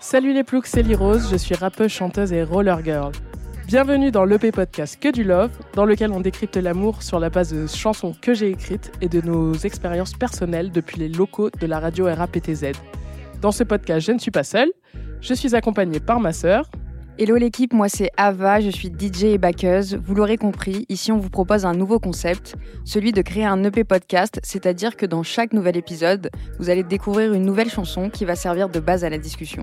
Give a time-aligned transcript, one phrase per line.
[0.00, 3.12] Salut les ploucs, c'est Rose, je suis rappeuse, chanteuse et roller girl.
[3.66, 7.54] Bienvenue dans l'EP podcast Que du Love, dans lequel on décrypte l'amour sur la base
[7.54, 11.80] de chansons que j'ai écrites et de nos expériences personnelles depuis les locaux de la
[11.80, 12.72] radio RAPTZ.
[13.40, 14.70] Dans ce podcast, je ne suis pas seule,
[15.22, 16.70] je suis accompagnée par ma sœur.
[17.18, 19.96] Hello l'équipe, moi c'est Ava, je suis DJ et backeuse.
[20.02, 22.56] Vous l'aurez compris, ici on vous propose un nouveau concept,
[22.86, 27.34] celui de créer un EP podcast, c'est-à-dire que dans chaque nouvel épisode, vous allez découvrir
[27.34, 29.62] une nouvelle chanson qui va servir de base à la discussion.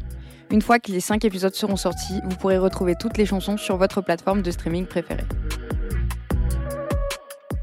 [0.52, 3.78] Une fois que les 5 épisodes seront sortis, vous pourrez retrouver toutes les chansons sur
[3.78, 5.26] votre plateforme de streaming préférée.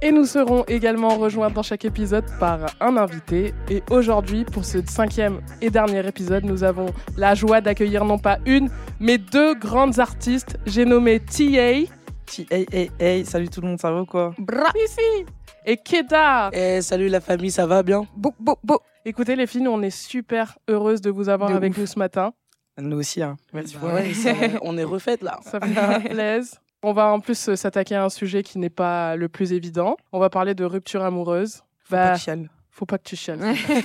[0.02, 3.54] Et nous serons également rejoints dans chaque épisode par un invité.
[3.70, 6.86] Et aujourd'hui, pour ce cinquième et dernier épisode, nous avons
[7.16, 8.68] la joie d'accueillir non pas une,
[9.00, 10.58] mais deux grandes artistes.
[10.66, 11.90] J'ai nommé TA.
[12.26, 14.34] TA, salut tout le monde, ça va ou quoi?
[14.38, 15.24] Bra ici
[15.64, 16.50] Et Keda.
[16.52, 18.06] Eh, salut la famille, ça va bien?
[18.16, 18.80] Beau, beau, beau.
[19.04, 21.78] Écoutez les filles, on est super heureuses de vous avoir De avec ouf.
[21.78, 22.32] nous ce matin.
[22.78, 23.36] Nous aussi, hein.
[23.54, 23.60] Bah
[23.94, 25.38] ouais, ça, On est refaites là.
[25.42, 26.58] Ça fait plaisir.
[26.82, 29.96] On va en plus euh, s'attaquer à un sujet qui n'est pas le plus évident.
[30.12, 31.56] On va parler de rupture amoureuse.
[31.84, 32.50] Faut Bah, pas que chiale.
[32.70, 33.40] faut pas que tu chiales.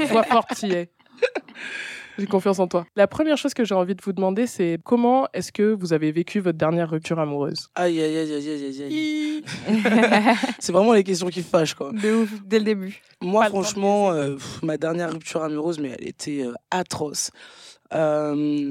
[0.09, 0.25] Sois
[0.63, 0.89] es.
[2.19, 2.85] J'ai confiance en toi.
[2.95, 6.11] La première chose que j'ai envie de vous demander, c'est comment est-ce que vous avez
[6.11, 7.69] vécu votre dernière rupture amoureuse?
[7.73, 9.43] Aïe, aïe, aïe, aïe, aïe, aïe.
[10.59, 11.91] C'est vraiment les questions qui fâchent, quoi.
[11.93, 13.01] De ouf, dès le début.
[13.21, 17.31] Moi, Pas franchement, euh, pff, ma dernière rupture amoureuse, mais elle était euh, atroce.
[17.93, 18.69] Euh,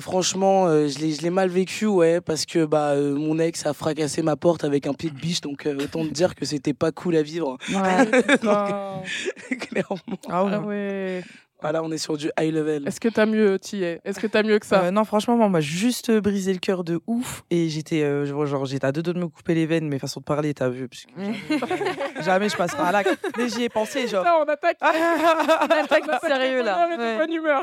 [0.00, 4.22] Franchement, euh, je l'ai mal vécu, ouais, parce que bah, euh, mon ex a fracassé
[4.22, 6.90] ma porte avec un pied de biche, donc euh, autant te dire que c'était pas
[6.90, 7.58] cool à vivre.
[7.68, 8.22] Ouais.
[8.22, 9.02] Putain.
[9.60, 10.18] Clairement.
[10.28, 11.22] Ah ouais.
[11.64, 11.68] Ah.
[11.70, 12.86] Voilà, on est sur du high level.
[12.86, 14.84] Est-ce que t'as mieux, Thier Est-ce que t'as mieux que ça?
[14.84, 17.42] Euh, non, franchement, moi, on m'a juste brisé le cœur de ouf.
[17.50, 20.20] Et j'étais euh, genre, j'étais à deux doigts de me couper les veines, mais façon
[20.20, 20.88] de parler, t'as vu.
[20.88, 23.18] parce que jamais, jamais je passerai à l'acte.
[23.38, 24.24] Mais j'y ai pensé, genre.
[24.24, 24.76] Là, on attaque.
[24.80, 26.88] Attaque On attaque sérieux, les là.
[26.92, 27.18] et Ouais.
[27.18, 27.62] bonne humeur.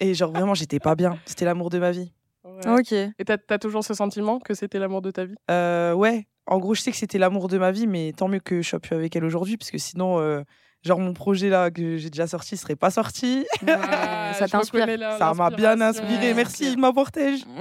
[0.00, 1.18] Et genre, vraiment, j'étais pas bien.
[1.24, 2.12] C'était l'amour de ma vie.
[2.44, 2.78] Ouais.
[2.80, 2.92] Ok.
[2.92, 5.34] Et t'as as toujours ce sentiment que c'était l'amour de ta vie?
[5.50, 8.40] Euh, ouais, en gros, je sais que c'était l'amour de ma vie, mais tant mieux
[8.40, 10.42] que je sois plus avec elle aujourd'hui, parce que sinon, euh,
[10.82, 13.46] genre, mon projet là que j'ai déjà sorti serait pas sorti.
[13.66, 14.86] Ah, ça t'inspire.
[15.18, 16.28] Ça m'a bien inspiré.
[16.28, 17.44] Ouais, Merci, ma protège.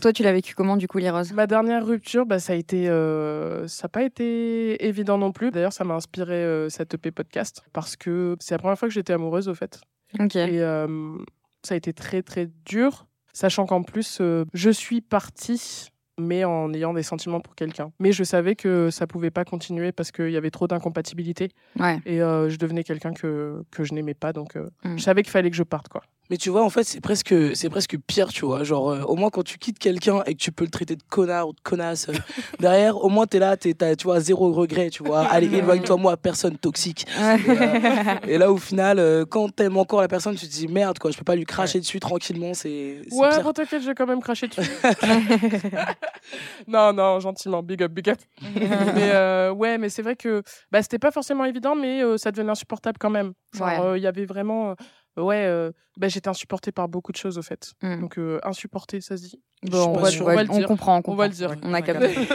[0.00, 1.32] Toi, tu l'as vécu comment du coup, les roses?
[1.32, 5.50] Ma dernière rupture, bah, ça a été, euh, ça n'a pas été évident non plus.
[5.50, 8.94] D'ailleurs, ça m'a inspiré euh, cette EP podcast parce que c'est la première fois que
[8.94, 9.80] j'étais amoureuse au fait.
[10.20, 10.36] Ok.
[10.36, 11.16] Et euh,
[11.62, 16.72] ça a été très très dur, sachant qu'en plus, euh, je suis partie, mais en
[16.72, 17.92] ayant des sentiments pour quelqu'un.
[17.98, 21.98] Mais je savais que ça pouvait pas continuer parce qu'il y avait trop d'incompatibilité Ouais.
[22.06, 24.32] et euh, je devenais quelqu'un que, que je n'aimais pas.
[24.32, 24.96] Donc, euh, Mm.
[24.98, 25.88] je savais qu'il fallait que je parte.
[25.88, 26.02] quoi.
[26.30, 28.64] Mais tu vois, en fait, c'est presque, c'est presque pire, tu vois.
[28.64, 31.02] Genre, euh, au moins, quand tu quittes quelqu'un et que tu peux le traiter de
[31.08, 32.12] connard ou de connasse, euh,
[32.60, 35.20] derrière, au moins, t'es là, t'es, t'as, tu vois, zéro regret, tu vois.
[35.26, 37.06] Allez, éloigne-toi, moi, personne toxique.
[38.28, 41.10] Et là, au final, euh, quand t'aimes encore la personne, tu te dis merde, quoi,
[41.10, 43.42] je peux pas lui cracher dessus tranquillement, c'est, c'est Ouais, pire.
[43.42, 44.60] bon, t'inquiète, je vais quand même cracher dessus.
[46.68, 48.18] non, non, gentiment, big up, big up.
[48.54, 52.30] mais euh, ouais, mais c'est vrai que bah, c'était pas forcément évident, mais euh, ça
[52.32, 53.32] devenait insupportable quand même.
[53.54, 53.80] Genre, Ouais.
[53.80, 54.74] euh, il y avait vraiment.
[55.16, 57.72] Ouais, euh, bah, j'étais insupportée par beaucoup de choses, au fait.
[57.82, 58.00] Mm.
[58.00, 59.40] Donc, euh, insupportée, ça se dit.
[59.62, 60.66] Bon, on, va, on On le on dire.
[60.68, 61.16] comprend, on On comprend.
[61.16, 61.54] va le dire.
[61.62, 62.14] On a capté.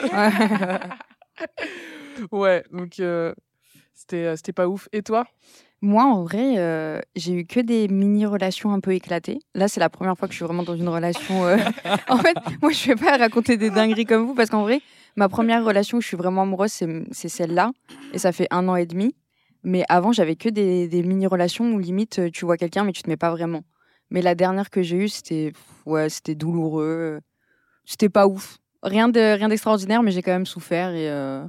[2.32, 2.64] Ouais.
[2.72, 3.34] Donc euh,
[3.96, 4.88] c'était c'était pas ouf.
[4.92, 5.26] Et toi?
[5.82, 9.40] Moi, en vrai, j'ai eu que des mini-relations un peu éclatées.
[9.56, 11.44] Là, c'est la première fois que je suis vraiment dans une relation.
[12.08, 14.82] en fait, moi, je vais pas raconter des dingueries comme vous parce qu'en vrai,
[15.16, 17.72] ma première relation où je suis vraiment amoureuse, c'est c'est celle-là.
[18.14, 19.16] Et ça fait un an et demi.
[19.64, 23.04] Mais avant, j'avais que des, des mini-relations où limite, euh, tu vois quelqu'un, mais tu
[23.04, 23.64] te mets pas vraiment.
[24.10, 25.54] Mais la dernière que j'ai eue, c'était
[25.86, 27.20] ouais, c'était douloureux.
[27.86, 28.58] C'était pas ouf.
[28.84, 31.44] Rien de rien d'extraordinaire, mais j'ai quand même souffert et euh,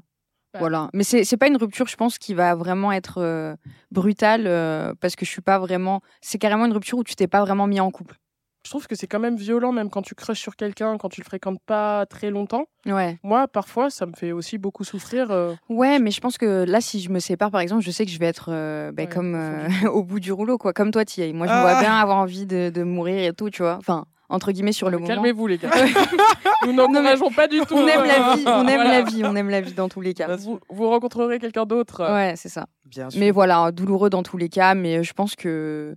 [0.52, 0.58] Bah.
[0.60, 0.88] voilà.
[0.92, 3.56] Mais c'est c'est pas une rupture, je pense, qui va vraiment être euh,
[3.90, 6.02] brutale euh, parce que je suis pas vraiment.
[6.20, 8.16] C'est carrément une rupture où tu t'es pas vraiment mis en couple.
[8.64, 11.20] Je trouve que c'est quand même violent, même quand tu crushes sur quelqu'un, quand tu
[11.20, 12.66] le fréquentes pas très longtemps.
[12.86, 13.18] Ouais.
[13.24, 15.30] Moi, parfois, ça me fait aussi beaucoup souffrir.
[15.32, 18.04] euh, Ouais, mais je pense que là, si je me sépare, par exemple, je sais
[18.06, 20.72] que je vais être euh, Ouais, comme au euh, au bout du rouleau, quoi.
[20.72, 21.32] Comme toi, Thierry.
[21.32, 21.62] Moi, je me Ah.
[21.62, 23.78] vois bien avoir envie de, de mourir et tout, tu vois.
[23.80, 25.08] Enfin, entre guillemets, sur le moment.
[25.08, 25.70] Calmez-vous, les gars.
[26.64, 27.74] Nous n'encourageons pas du tout.
[27.74, 28.84] On aime la vie, on aime Voilà.
[28.84, 30.36] la vie, on aime la vie dans tous les cas.
[30.36, 32.02] Vous, vous rencontrerez quelqu'un d'autre.
[32.08, 32.66] Ouais, c'est ça.
[32.84, 33.18] Bien sûr.
[33.18, 35.96] Mais voilà, douloureux dans tous les cas, mais je pense que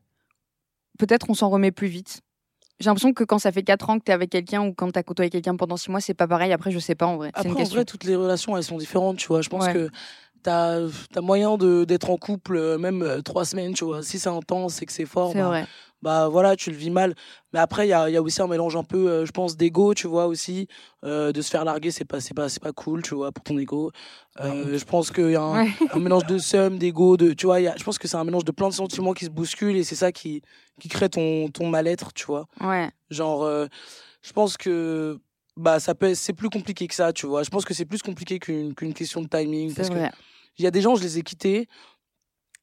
[0.98, 2.22] peut-être on s'en remet plus vite.
[2.80, 4.92] J'ai l'impression que quand ça fait 4 ans que tu es avec quelqu'un ou quand
[4.92, 6.51] tu as côtoyé quelqu'un pendant 6 mois, c'est pas pareil.
[6.51, 7.30] Après, je sais pas en vrai.
[7.33, 7.75] Après, une en question.
[7.75, 9.42] vrai, toutes les relations, elles sont différentes, tu vois.
[9.42, 9.74] Je pense Ouais.
[9.74, 9.89] que
[10.44, 10.81] t'as
[11.16, 14.04] as moyen d'être en couple, euh, même euh, trois semaines, tu vois.
[14.04, 15.66] Si c'est intense et que c'est fort, C'est bah, vrai.
[16.06, 17.16] Bah voilà, tu le vis mal.
[17.52, 19.31] Mais après, il y a, il y a aussi un mélange un peu, euh, je
[19.31, 20.68] pense, d'ego, tu vois, aussi.
[21.04, 23.44] Euh, de se faire larguer, c'est pas, c'est pas, c'est pas cool, tu vois, pour
[23.44, 23.92] ton ego.
[24.40, 25.69] Euh, je pense qu'il y a un, Ouais.
[25.92, 28.18] un mélange de seum, d'ego, de, tu vois, il y a- je pense que c'est
[28.18, 30.44] un mélange de plein de sentiments qui se bousculent et c'est ça qui,
[30.80, 32.46] qui crée ton, ton mal-être, tu vois.
[32.62, 32.90] Ouais.
[33.10, 33.66] Genre, euh,
[34.22, 35.18] je pense que
[35.58, 37.42] bah ça peut, c'est plus compliqué que ça, tu vois.
[37.44, 39.69] Je pense que c'est plus compliqué qu'une qu'une question de timing.
[39.69, 40.16] C'est Parce que
[40.58, 41.68] il y a des gens, je les ai quittés.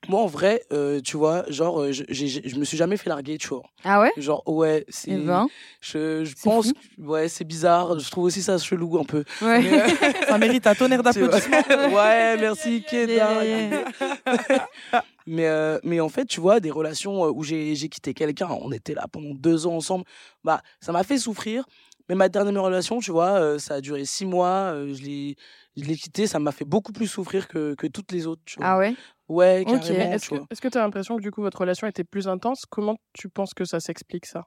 [0.08, 3.38] Moi, en vrai, euh, tu vois, genre, euh, je, je me suis jamais fait larguer,
[3.38, 3.62] tu vois.
[3.84, 4.10] Ah ouais?
[4.16, 5.12] Genre, ouais, c'est.
[5.12, 5.46] Eh ben.
[5.80, 6.72] Je, je pense, fou.
[6.74, 7.98] que- ouais, c'est bizarre.
[8.00, 9.22] Je trouve aussi ça chelou un peu.
[9.40, 9.60] Ouais.
[9.62, 9.86] Mais, euh,
[10.28, 11.56] Ça mérite un tonnerre d'applaudissements.
[11.94, 13.44] ouais, merci, Keda.
[13.44, 13.84] Yeah, yeah,
[15.26, 18.72] mais, euh, mais en fait, tu vois, des relations où j'ai j'ai quitté quelqu'un, on
[18.72, 20.04] était là pendant deux ans ensemble,
[20.42, 21.64] bah, ça m'a fait souffrir.
[22.08, 25.36] Mais ma dernière relation, tu vois, euh, ça a duré six mois, euh, je l'ai
[25.76, 28.60] je l'ai quitté, ça m'a fait beaucoup plus souffrir que, que toutes les autres, tu
[28.60, 28.70] vois.
[28.70, 28.96] Ah ouais?
[29.28, 29.90] Ouais, Ok.
[29.90, 30.48] carrément, Est-ce tu que vois.
[30.50, 32.66] est-ce que tu as l'impression que du coup votre relation était plus intense?
[32.66, 34.46] Comment tu penses que ça s'explique ça?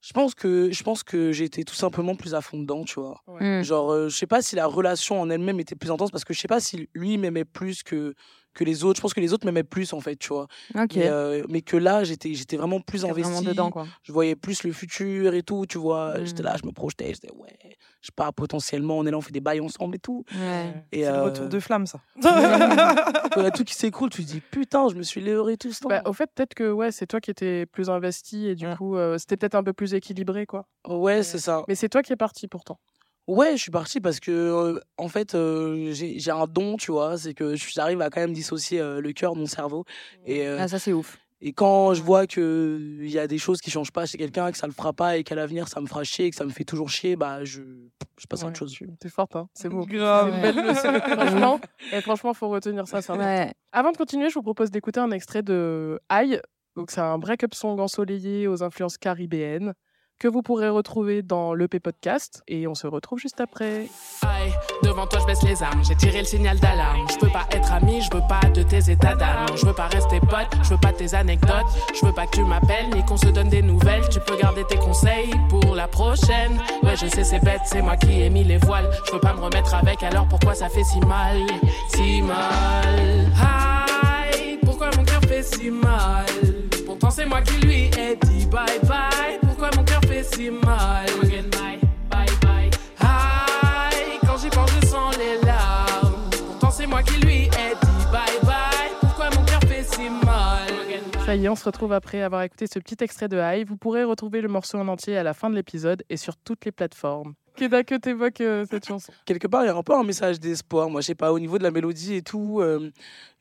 [0.00, 3.00] Je pense que, je pense que j'ai été tout simplement plus à fond dedans, tu
[3.00, 3.22] vois.
[3.26, 3.62] Hmm.
[3.62, 6.34] Genre, euh, je sais pas si la relation en elle-même était plus intense parce que
[6.34, 8.14] je sais pas si lui m'aimait plus que,
[8.54, 8.96] que les autres.
[8.98, 10.46] Je pense que les autres m'aimaient plus, en fait, tu vois.
[10.74, 10.96] Ok.
[10.96, 13.22] Mais, euh, mais que là, j'étais j'étais vraiment plus investi.
[13.30, 13.86] vraiment dedans, quoi.
[14.02, 16.24] Je voyais plus le futur et tout, tu vois.
[16.24, 17.58] J'étais là, je me projetais, j'étais ouais,
[18.00, 20.24] je sais pas, potentiellement, on est là, on fait des bails ensemble et tout.
[20.34, 20.72] Ouais.
[20.92, 22.00] Et C'est le euh, retour de flamme, ça.
[22.22, 25.56] quand il y a tout qui s'écroule, tu te dis putain, je me suis leurré
[25.56, 25.88] tout ce temps.
[25.88, 28.76] Bah, Au fait, peut-être que ouais, c'est toi qui étais plus investi et du Mm.
[28.76, 30.66] coup, euh, c'était peut-être un peu plus équilibré, quoi.
[30.88, 31.62] ouais, c'est ça.
[31.68, 32.78] Mais c'est toi qui es parti pourtant.
[33.26, 37.16] Ouais, je suis parti parce que, euh, en fait, euh, j'ai un don, tu vois,
[37.16, 39.84] c'est que j'arrive à quand même dissocier euh, le cœur de mon cerveau.
[40.26, 41.16] Et, euh, Ah, ça, c'est ouf.
[41.40, 44.58] et quand je vois qu'il y a des choses qui changent pas chez quelqu'un, que
[44.58, 46.64] ça le fera pas et qu'à l'avenir ça me fera chier, que ça me fait
[46.64, 47.62] toujours chier, bah je,
[48.18, 48.72] je passe à Ouais, autre chose.
[48.72, 49.48] tu- T'es forte, hein.
[49.54, 49.86] C'est beau.
[49.86, 50.28] Grave.
[50.30, 50.92] C'est une belle leçon.
[51.00, 51.60] franchement,
[51.92, 53.00] et franchement, faut retenir ça.
[53.00, 53.26] c'est important.
[53.28, 53.52] Ouais.
[53.72, 56.40] Avant de continuer, je vous propose d'écouter un extrait de Aïe.
[56.76, 59.72] Donc, c'est un break-up song ensoleillé aux influences caribéennes
[60.18, 62.42] que vous pourrez retrouver dans l'EP Podcast.
[62.48, 63.88] Et on se retrouve juste après.
[64.22, 64.52] Aïe,
[64.82, 67.06] devant toi je baisse les armes, j'ai tiré le signal d'alarme.
[67.08, 69.46] Je veux pas être ami, je veux pas de tes états d'âme.
[69.56, 71.66] Je veux pas rester pote, je veux pas tes anecdotes.
[71.94, 74.08] Je veux pas que tu m'appelles ni qu'on se donne des nouvelles.
[74.10, 76.58] Tu peux garder tes conseils pour la prochaine.
[76.82, 78.90] Ouais, je sais, c'est bête, c'est moi qui ai mis les voiles.
[79.06, 81.38] Je veux pas me remettre avec, alors pourquoi ça fait si mal?
[81.88, 83.26] Si mal.
[83.40, 86.24] Aïe, pourquoi mon cœur fait si mal?
[86.86, 89.43] Pourtant c'est moi qui lui ai dit bye bye.
[90.30, 91.06] Pourquoi mon cœur fait si mal?
[91.22, 91.78] Again, bye,
[92.10, 92.70] bye, bye.
[93.00, 96.14] Aïe, quand j'y pense, je sens les larmes.
[96.46, 98.90] Pourtant, c'est moi qui lui ai dit bye bye.
[99.00, 100.68] Pourquoi mon cœur fait si mal?
[101.26, 103.64] Ça y est, on se retrouve après avoir écouté ce petit extrait de Aïe.
[103.64, 106.64] Vous pourrez retrouver le morceau en entier à la fin de l'épisode et sur toutes
[106.64, 107.34] les plateformes.
[107.56, 109.12] Keda, que t'évoques euh, cette chanson?
[109.26, 110.90] Quelque part, il y a un peu un message d'espoir.
[110.90, 112.90] Moi, je sais pas, au niveau de la mélodie et tout, euh,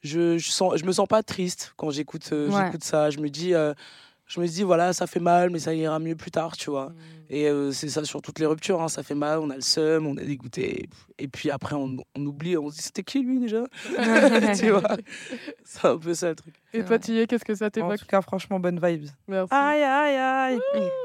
[0.02, 2.66] je, je, sens, je me sens pas triste quand j'écoute euh, Ouais.
[2.66, 3.10] j'écoute ça.
[3.10, 3.54] Je me dis.
[4.26, 6.94] Je me dis, voilà, ça fait mal, mais ça ira mieux plus tard, tu vois.
[7.30, 9.62] Et euh, c'est ça sur toutes les ruptures, hein, ça fait mal, on a le
[9.62, 10.88] seum, on est dégoûté.
[11.20, 13.64] Et puis après, on, on oublie, on se dit, c'était qui lui déjà?
[14.58, 14.84] Tu vois?
[15.64, 16.54] C'est un peu ça le truc.
[16.74, 17.98] Et toi, Thier, qu'est-ce que ça En t'évoque?
[18.00, 19.10] tout cas, franchement, bonne vibes.
[19.28, 19.54] Merci.
[19.54, 20.60] Aïe, aïe, aïe.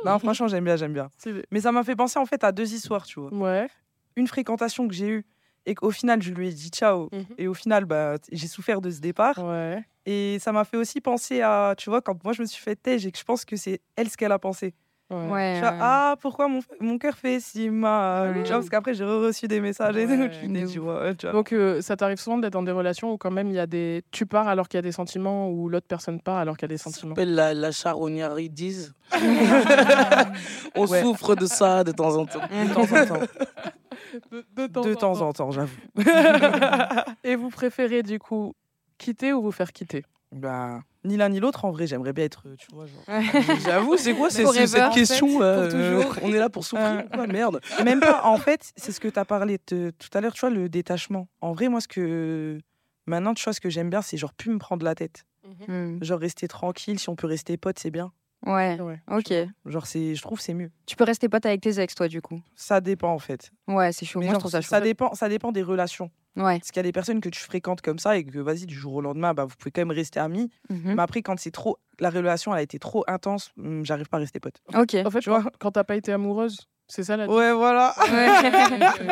[0.04, 1.08] Non, franchement, j'aime bien, j'aime bien.
[1.50, 3.32] Mais ça m'a fait penser en fait à deux histoires, tu vois.
[3.32, 3.68] Ouais.
[4.16, 5.26] Une fréquentation que j'ai eue
[5.68, 7.08] et qu'au final, je lui ai dit ciao.
[7.12, 7.24] Mhm.
[7.38, 9.38] Et au final, bah, j'ai souffert de ce départ.
[9.44, 9.84] Ouais.
[10.06, 12.76] Et ça m'a fait aussi penser à, tu vois, quand moi je me suis fait
[12.76, 14.74] têche et que je pense que c'est elle ce qu'elle a pensé.
[15.10, 15.30] Ouais.
[15.30, 15.60] Ouais.
[15.64, 18.32] ah, pourquoi mon, mon cœur fait si mal?
[18.36, 18.42] Ouais.
[18.42, 20.70] Vois, parce qu'après, j'ai reçu des messages et tout.
[20.70, 21.32] Tu vois, tu vois.
[21.32, 23.66] Donc, euh, ça t'arrive souvent d'être dans des relations où quand même il y a
[23.66, 24.02] des.
[24.10, 26.70] Tu pars alors qu'il y a des sentiments ou l'autre personne part alors qu'il y
[26.70, 27.14] a des Ça sentiments?
[27.14, 28.92] s'appelle la, la charognardise.
[30.74, 31.00] on Ouais.
[31.02, 32.40] souffre de ça de temps en temps.
[32.40, 33.26] De temps en temps.
[34.30, 35.28] De, de temps, De en temps temps.
[35.28, 35.76] en temps, j'avoue.
[37.24, 38.54] Et vous préférez du coup
[38.98, 40.04] quitter ou vous faire quitter?
[40.30, 43.22] Bah, ni l'un ni l'autre, en vrai, j'aimerais bien être, tu vois, genre.
[43.64, 46.14] J'avoue, c'est quoi c'est- cette en fait, question pour euh, toujours.
[46.22, 47.04] On est là pour souffrir.
[47.10, 47.60] Quoi, merde.
[47.84, 50.40] Même pas, en fait, c'est ce que tu as parlé de- tout à l'heure, tu
[50.40, 51.28] vois, le détachement.
[51.40, 52.58] En vrai, moi, ce que.
[53.06, 55.24] Maintenant, tu vois, ce que j'aime bien, c'est genre plus me prendre la tête.
[55.66, 55.96] Hmm.
[56.02, 58.12] Genre rester tranquille, si on peut rester pote, c'est bien.
[58.46, 58.80] Ouais.
[58.80, 59.00] Ouais.
[59.10, 59.32] Ok.
[59.66, 60.70] Genre, c'est, je trouve, c'est mieux.
[60.86, 62.40] Tu peux rester pote avec tes ex, toi, du coup.
[62.54, 63.50] Ça dépend, en fait.
[63.66, 64.20] Ouais, c'est chaud.
[64.20, 64.68] Mais Moi, je trouve ça chaud.
[64.68, 66.10] ça dépend, ça dépend des relations.
[66.36, 66.58] Ouais.
[66.60, 68.74] Parce qu'il y a des personnes que tu fréquentes comme ça et que, vas-y, du
[68.76, 70.50] jour au lendemain, bah, vous pouvez quand même rester amis.
[70.70, 70.94] Mhm.
[70.94, 71.78] Mais après, quand c'est trop.
[71.98, 74.62] La relation, elle a été trop intense, hum, j'arrive pas à rester pote.
[74.72, 74.94] Ok.
[75.04, 75.42] En fait, Tu vois?
[75.58, 77.92] quand, t'as pas été amoureuse, c'est ça la Ouais, voilà.
[78.08, 79.08] Ouais.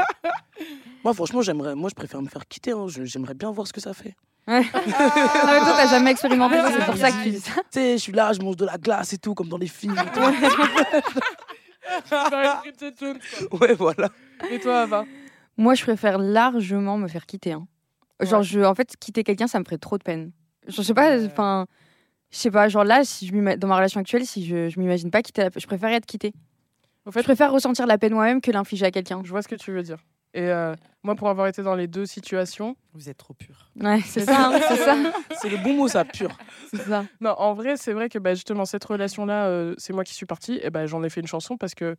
[1.05, 2.73] Moi, franchement, j'aimerais, moi, je préfère me faire quitter.
[2.73, 2.87] hein.
[2.89, 4.15] Je- J'aimerais bien voir ce que ça fait.
[4.49, 7.53] Ah, mais toi, t'as jamais expérimenté c'est pour ça que tu dis ça.
[7.55, 9.67] Tu sais, je suis là, je mange de la glace et tout, comme dans les
[9.67, 9.97] films.
[9.99, 10.21] et tout.
[13.61, 14.09] ouais, voilà.
[14.51, 15.05] Et toi, Ava?
[15.57, 17.53] Moi, je préfère largement me faire quitter.
[17.53, 17.67] hein.
[18.21, 18.47] Genre, Ouais.
[18.47, 20.33] je, en fait, quitter quelqu'un, ça me ferait trop de peine.
[20.69, 21.27] Je sais pas, Ouais.
[21.27, 21.67] enfin,
[22.31, 25.11] Je sais pas, genre là, si je dans ma relation actuelle, si je, je m'imagine
[25.11, 25.51] pas quitter, la...
[25.57, 26.33] je préfère être quittée.
[27.05, 29.21] Au fait, Je préfère ressentir la peine moi-même que l'infliger à quelqu'un.
[29.25, 29.99] je vois ce que tu veux dire.
[30.35, 33.71] Et euh, moi, pour avoir été dans les deux situations, Vous êtes trop pur.
[33.81, 34.97] Ouais, c'est ça, c'est ça,
[35.41, 36.37] C'est le bon mot, ça, pur.
[36.71, 37.05] c'est ça.
[37.21, 40.27] Non, en vrai, c'est vrai que bah, justement, cette relation-là, euh, c'est moi qui suis
[40.27, 40.61] partie.
[40.63, 41.97] Et ben j'en ai fait une chanson parce que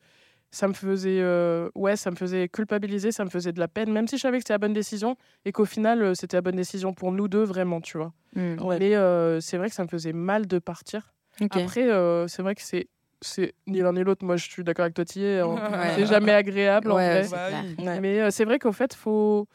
[0.51, 3.91] ça me faisait, euh, ouais, ça me faisait culpabiliser, ça me faisait de la peine,
[3.91, 6.41] même si je savais que c'était la bonne décision et qu'au final, euh, c'était la
[6.41, 8.13] bonne décision pour nous deux, vraiment, tu vois.
[8.35, 8.77] Ouais.
[8.79, 11.13] Mais euh, c'est vrai que ça me faisait mal de partir.
[11.51, 12.87] Après, euh, c'est vrai que c'est,
[13.21, 14.25] c'est ni l'un ni l'autre.
[14.25, 15.39] Moi, je suis d'accord avec toi, Thier.
[15.39, 15.55] hein.
[15.71, 15.93] Ouais.
[15.95, 17.27] C'est jamais agréable, en vrai.
[17.29, 17.49] Bah.
[17.79, 17.99] Ouais.
[17.99, 19.47] Mais euh, c'est vrai qu'au fait, faut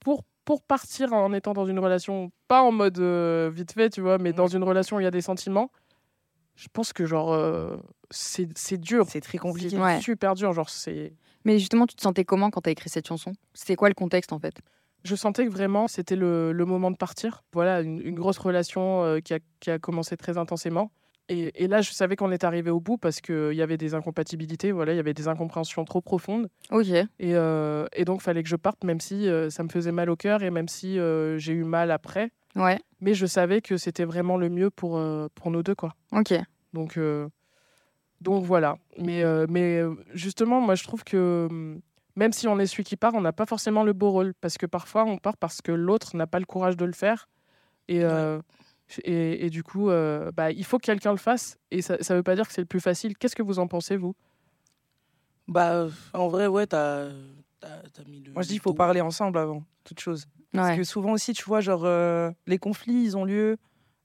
[0.00, 4.02] pour pour partir en étant dans une relation, pas en mode euh, vite fait, tu
[4.02, 5.70] vois, mais dans une relation où il y a des sentiments.
[6.56, 7.76] Je pense que genre euh,
[8.10, 9.70] c'est c'est dur, C'est très compliqué.
[9.70, 10.00] c'est Ouais.
[10.00, 10.52] super dur.
[10.52, 13.32] Genre c'est, Mais justement, tu te sentais comment quand t'as écrit cette chanson?
[13.54, 14.54] C'était quoi le contexte en fait?
[15.02, 17.42] Je sentais que vraiment c'était le, le moment de partir.
[17.52, 20.90] Voilà, une, une grosse relation euh, qui a qui a commencé très intensément.
[21.28, 23.94] Et, et là, je savais qu'on était arrivé au bout parce qu'il y avait des
[23.94, 26.48] incompatibilités, voilà, il y avait des incompréhensions trop profondes.
[26.70, 26.88] Ok.
[26.88, 30.10] Et, euh, et donc, fallait que je parte, même si euh, ça me faisait mal
[30.10, 32.30] au cœur et même si euh, j'ai eu mal après.
[32.56, 32.78] Ouais.
[33.00, 35.00] Mais je savais que c'était vraiment le mieux pour,
[35.34, 35.94] pour nous deux, quoi.
[36.12, 36.34] Ok.
[36.72, 36.98] Donc,
[38.20, 38.76] donc voilà.
[38.98, 41.80] Mais, mais justement, moi, je trouve que hum,
[42.16, 44.34] même si on est celui qui part, on n'a pas forcément le beau rôle.
[44.40, 47.28] Parce que parfois, on part parce que l'autre n'a pas le courage de le faire.
[47.88, 48.02] Et,
[49.04, 51.58] et, et du coup, euh, bah, il faut que quelqu'un le fasse.
[51.70, 53.16] Et ça ne veut pas dire que c'est le plus facile.
[53.16, 54.14] Qu'est-ce que vous en pensez, vous?
[55.48, 57.08] Bah, euh, en vrai, ouais, t'as
[58.06, 58.32] mis le.
[58.32, 60.26] Moi, je dis le il faut parler ensemble avant toute chose.
[60.52, 63.56] Parce que souvent aussi, tu vois, genre, euh, les conflits, ils ont lieu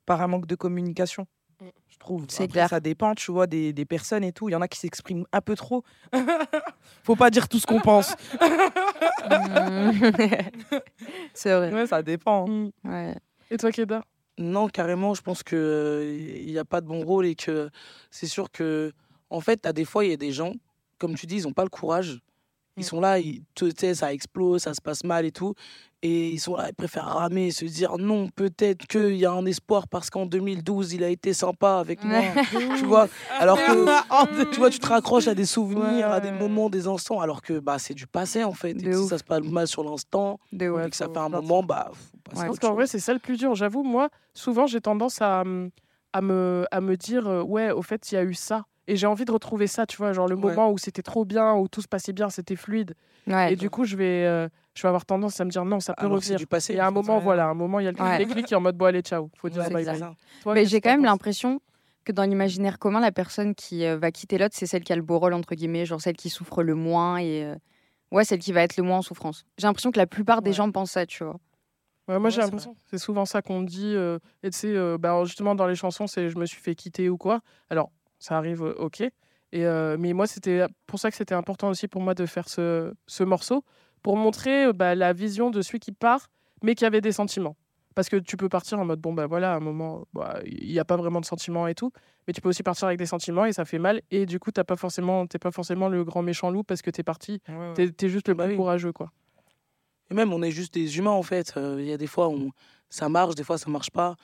[0.04, 1.26] par un manque de communication.
[1.60, 1.66] Mm.
[1.88, 2.24] Je trouve.
[2.28, 2.68] C'est Après, clair.
[2.70, 4.48] Ça dépend, tu vois, des, des personnes et tout.
[4.48, 5.84] Il y en a qui s'expriment un peu trop.
[7.04, 8.16] faut pas dire tout ce qu'on pense.
[11.34, 11.72] C'est vrai.
[11.72, 12.46] Ouais, ça dépend.
[12.48, 12.70] hein.
[12.84, 13.14] Ouais.
[13.50, 14.02] Et toi, Keda
[14.40, 17.68] Non, carrément, je pense qu'il n'y a pas de bon rôle et que
[18.10, 18.92] c'est sûr que,
[19.28, 20.54] en fait, à des fois, il y a des gens,
[20.98, 22.20] comme tu dis, ils n'ont pas le courage.
[22.76, 22.84] Ils Mm.
[22.84, 23.42] sont là, ils,
[23.94, 25.54] ça explose, ça se passe mal et tout.
[26.02, 29.32] Et ils sont là, ils préfèrent ramer et se dire non, peut-être qu'il y a
[29.32, 32.22] un espoir parce qu'en 2012, il a été sympa avec moi.
[32.78, 33.06] tu vois?
[33.38, 37.20] Alors que, tu vois, tu te raccroches à des souvenirs, à des moments, des instants,
[37.20, 38.70] alors que bah, c'est du passé en fait.
[38.82, 40.40] Et si ça se passe mal sur l'instant,
[40.86, 41.90] et que ça fait un moment, bah,
[42.38, 42.42] Ouais.
[42.42, 43.54] à Parce qu'en vrai, c'est ça le plus dur.
[43.54, 45.44] J'avoue, moi, souvent, j'ai tendance à,
[46.12, 48.64] à, me, à me dire, euh, ouais, au fait, il y a eu ça.
[48.86, 50.40] Et j'ai envie de retrouver ça, tu vois, genre le Ouais.
[50.54, 52.94] moment où c'était trop bien, où tout se passait bien, c'était fluide.
[53.26, 53.52] Ouais.
[53.52, 55.94] Et du coup, je vais, euh, je vais avoir tendance à me dire, non, ça
[55.94, 56.48] peut Alors que c'est revenir.
[56.48, 56.74] passé.
[56.74, 57.22] Et à un moment, ouais.
[57.22, 58.18] voilà, un moment, il y a le Ouais.
[58.18, 59.30] déclic qui est en mode, bon, allez, ciao.
[59.36, 60.00] Faut dire Ouais, bye.
[60.42, 61.60] Toi, Mais j'ai quand même l'impression
[62.04, 64.96] que dans l'imaginaire commun, la personne qui euh, va quitter l'autre, c'est celle qui a
[64.96, 67.44] le beau rôle, entre guillemets, genre celle qui souffre le moins et.
[67.44, 67.54] euh,
[68.10, 69.44] Ouais, celle qui va être le moins en souffrance.
[69.56, 70.56] J'ai l'impression que la plupart des Ouais.
[70.56, 71.36] gens pensent ça, tu vois.
[72.10, 73.94] Ouais, moi, Ouais, j'ai l'impression que c'est souvent ça qu'on dit.
[73.94, 76.74] euh, et tu sais, euh, bah, justement, dans les chansons, c'est je me suis fait
[76.74, 77.40] quitter ou quoi.
[77.70, 79.00] Alors, ça arrive, euh, ok.
[79.00, 79.12] Et,
[79.54, 82.92] euh, mais moi, c'était pour ça que c'était important aussi pour moi de faire ce,
[83.06, 83.64] ce morceau,
[84.02, 86.28] pour montrer bah, la vision de celui qui part,
[86.64, 87.56] mais qui avait des sentiments.
[87.94, 90.70] Parce que tu peux partir en mode, bon, bah voilà, à un moment, bah, il
[90.70, 91.92] n'y a pas vraiment de sentiments et tout.
[92.26, 94.00] Mais tu peux aussi partir avec des sentiments et ça fait mal.
[94.10, 96.82] Et du coup, tu n'es pas, forcément- t'es pas forcément le grand méchant loup parce
[96.82, 97.40] que tu es parti.
[97.48, 97.90] Ouais, ouais.
[97.92, 99.10] Tu es, juste le Bah plus courageux, quoi.
[100.10, 101.54] Et même, on est juste des humains, en fait.
[101.56, 102.50] Euh, Il y a des fois où
[102.88, 104.16] ça marche, des fois, ça marche pas.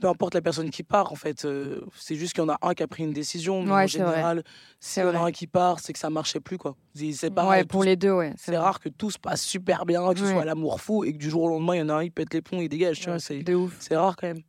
[0.00, 1.44] Peu importe la personne qui part, en fait.
[1.44, 3.62] euh, c'est juste qu'il y en a un qui a pris une décision.
[3.62, 4.42] Mais Ouais, en général,
[4.80, 6.74] si C'est il y en a un qui part, c'est que ça marchait plus, quoi.
[6.94, 8.32] C'est ouais, pour les deux, ouais.
[8.36, 10.32] C'est rare que tout se passe super bien, que ce Ouais.
[10.32, 12.10] soit l'amour fou et que du jour au lendemain, il y en a un, il
[12.10, 12.98] pète les plombs, il dégage.
[13.00, 14.42] Tu vois, c'est rare quand même.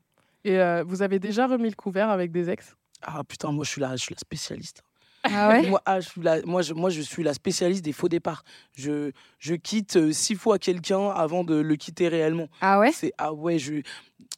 [0.44, 2.76] Et euh, vous avez déjà remis le couvert avec des ex?
[3.04, 4.82] Ah putain, moi, je suis la, je suis la spécialiste.
[5.28, 7.94] Ah ouais moi, ah, je suis la, moi, je, moi, je suis la spécialiste des
[7.94, 8.44] faux départs.
[8.76, 12.48] Je, je quitte euh, six fois quelqu'un avant de le quitter réellement.
[12.62, 13.82] Ah ouais C'est ah ouais, je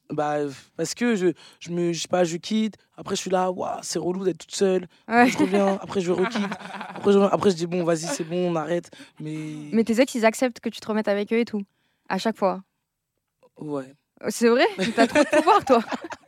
[0.10, 0.38] bah
[0.78, 3.80] parce que je je me je sais pas, je quitte, après je suis là, waouh,
[3.82, 4.88] c'est relou d'être toute seule.
[5.08, 5.30] Après Ouais.
[5.32, 6.42] je reviens, après je requitte.
[6.96, 8.90] Après je, après je dis bon, vas-y, c'est bon, on arrête.
[9.20, 9.36] Mais,
[9.74, 11.62] Mais tes ex, ils acceptent que tu te remettes avec eux et tout.
[12.08, 12.62] À chaque fois.
[13.58, 13.94] ouais.
[14.30, 14.66] C'est vrai?
[14.96, 15.84] T'as trop de pouvoir, toi.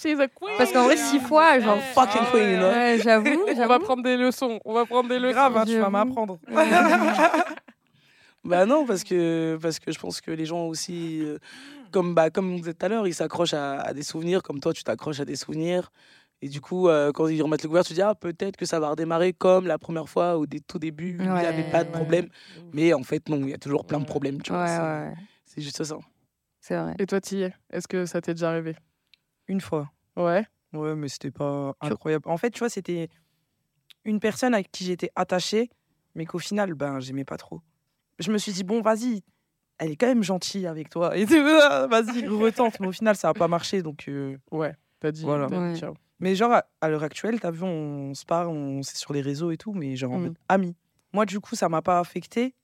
[0.00, 0.54] She's a queen.
[0.56, 1.80] Parce qu'en vrai, six fois, genre.
[1.80, 2.60] Fucking queen.
[2.62, 3.26] Ouais, j'avoue.
[3.42, 3.78] On va j'avoue.
[3.84, 4.60] prendre des leçons.
[4.64, 5.34] On va prendre des leçons.
[5.34, 6.38] Grave, hein, tu vas m'apprendre.
[8.44, 11.38] Bah non, parce que, parce que je pense que les gens aussi, euh,
[11.90, 14.60] comme, bah, comme on disait tout à l'heure, ils s'accrochent à, à des souvenirs, comme
[14.60, 15.90] toi, tu t'accroches à des souvenirs.
[16.40, 18.64] Et du coup, euh, quand ils remettent le couvert, tu te dis, ah, peut-être que
[18.64, 21.82] ça va redémarrer comme la première fois, au dé- tout début, il n'y avait pas
[21.82, 21.94] de Ouais.
[21.96, 22.28] problème.
[22.72, 24.66] Mais en fait, non, il y a toujours plein de problèmes, tu Ouais, vois.
[24.68, 25.14] c'est- ouais.
[25.44, 25.96] C'est juste ça.
[26.60, 26.94] C'est vrai.
[27.00, 28.76] Et toi, Tillet, est-ce que ça t'est déjà arrivé?
[29.48, 29.90] Une fois.
[30.16, 30.46] Ouais.
[30.72, 32.28] Ouais, mais c'était pas incroyable.
[32.28, 33.08] En fait, tu vois, c'était
[34.04, 35.70] une personne avec qui j'étais attachée,
[36.14, 37.60] mais qu'au final, ben, j'aimais pas trop.
[38.18, 39.22] Je me suis dit, bon, vas-y,
[39.78, 41.16] elle est quand même gentille avec toi.
[41.16, 41.24] Et
[41.88, 42.80] vas-y, retente.
[42.80, 43.82] Mais au final, ça a pas marché.
[43.82, 44.74] Donc, euh, Ouais.
[45.00, 45.46] T'as dit, Voilà.
[45.46, 45.94] dit ciao.
[46.20, 49.20] Mais genre, à, à l'heure actuelle, t'as vu, on se parle, on c'est sur les
[49.20, 50.22] réseaux et tout, mais genre en Mm.
[50.24, 50.76] mode amis.
[51.12, 52.54] Moi, du coup, ça m'a pas affecté.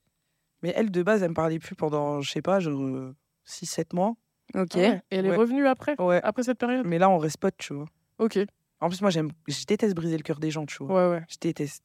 [0.62, 3.12] Mais elle, de base, elle me parlait plus pendant, je sais pas, genre
[3.46, 4.14] 6-7 mois.
[4.54, 4.70] Ok.
[4.74, 5.02] Ah ouais.
[5.10, 5.36] Et elle est Ouais.
[5.36, 6.20] revenue après Ouais.
[6.22, 6.86] Après cette période?
[6.86, 7.86] Mais là, on reste potes, tu vois.
[8.18, 8.38] Ok.
[8.80, 11.08] En plus, moi, j'aime, je déteste briser le cœur des gens, tu vois.
[11.10, 11.24] Ouais, ouais.
[11.28, 11.82] Je déteste.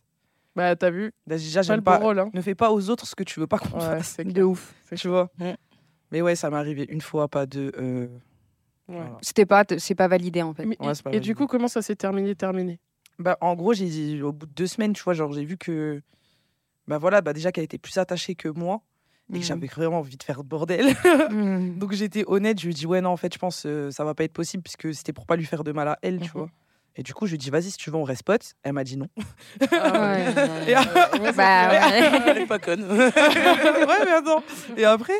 [0.55, 1.97] Bah, t'as vu Déjà, Pas j'aime le bon pas.
[1.97, 2.29] rôle, hein.
[2.33, 4.15] Ne fais pas aux autres ce que tu veux pas qu'on Ouais, fasse.
[4.17, 4.49] c'est De clair.
[4.49, 4.73] ouf.
[4.95, 5.29] Tu vois.
[5.39, 5.55] Ouais.
[6.11, 7.71] Mais ouais, ça m'est arrivé une fois, pas deux.
[7.77, 8.07] euh,
[8.87, 8.95] Ouais.
[8.95, 9.17] voilà.
[9.21, 10.65] C'était pas, c'est pas validé en fait.
[10.65, 11.33] Mais- Ouais, c'est pas et du validé.
[11.35, 12.79] coup, comment ça s'est terminé, terminé?
[13.19, 15.57] Bah, en gros, j'ai dit, au bout de deux semaines, tu vois, genre, j'ai vu
[15.57, 16.01] que.
[16.87, 18.81] Bah voilà, bah déjà qu'elle était plus attachée que moi
[19.29, 19.43] et que Mhm.
[19.43, 20.87] j'avais vraiment envie de faire le bordel.
[21.31, 21.75] Mm.
[21.79, 24.03] Donc j'étais honnête, je lui ai dit, ouais, non, en fait, je pense euh, ça
[24.03, 26.25] va pas être possible puisque c'était pour pas lui faire de mal à elle, tu
[26.25, 26.31] Mhm.
[26.33, 26.49] vois.
[26.95, 28.53] Et du coup, je lui ai dit, vas-y, si tu veux, on reste potes.
[28.63, 29.07] Elle m'a dit non.
[29.61, 29.67] Ouais.
[30.67, 32.21] Et Ouais, Bah, ouais.
[32.27, 32.83] Elle est pas conne.
[32.83, 33.11] ouais,
[34.05, 34.43] mais attends.
[34.75, 35.13] Et après,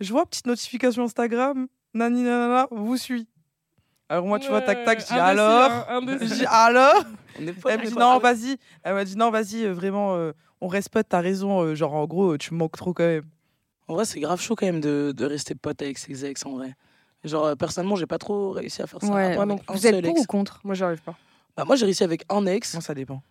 [0.00, 3.28] je vois petite notification Instagram, nani nanana, vous suis.
[4.12, 5.86] Alors moi, tu vois, tac tac, je dis alors.
[5.88, 7.02] indécis, Je hein, dis alors.
[7.40, 8.58] On est pas- Elle me dit non, vas-y.
[8.82, 11.62] Elle m'a dit non, vas-y, euh, vraiment, euh, on reste potes, t'as raison.
[11.62, 13.24] euh, genre, en gros, euh, tu me manques trop quand même.
[13.88, 16.52] En vrai, c'est grave chaud quand même de, de rester pote avec ses ex en
[16.58, 16.74] vrai.
[17.24, 19.06] Genre, euh, personnellement, j'ai pas trop réussi à faire ça.
[19.14, 19.32] Ouais.
[19.32, 20.20] à part Moi avec un Vous êtes seul pour ex.
[20.20, 20.60] ou contre?
[20.62, 21.14] Moi, j'y arrive pas.
[21.56, 22.74] Bah, moi, j'ai réussi avec un ex.
[22.74, 23.22] Non, ça dépend.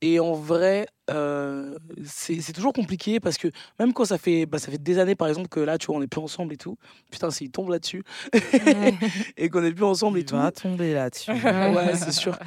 [0.00, 3.48] Et en vrai, euh, c'est toujours compliqué parce que
[3.80, 5.96] même quand ça fait, bah, ça fait des années, par exemple, que là, tu vois,
[5.96, 6.76] on n'est plus ensemble et tout.
[7.10, 8.04] Putain, s'il tombe là-dessus
[9.36, 10.36] et qu'on n'est plus ensemble et Il tout.
[10.36, 11.32] va tomber là-dessus.
[11.32, 12.38] ouais, c'est sûr.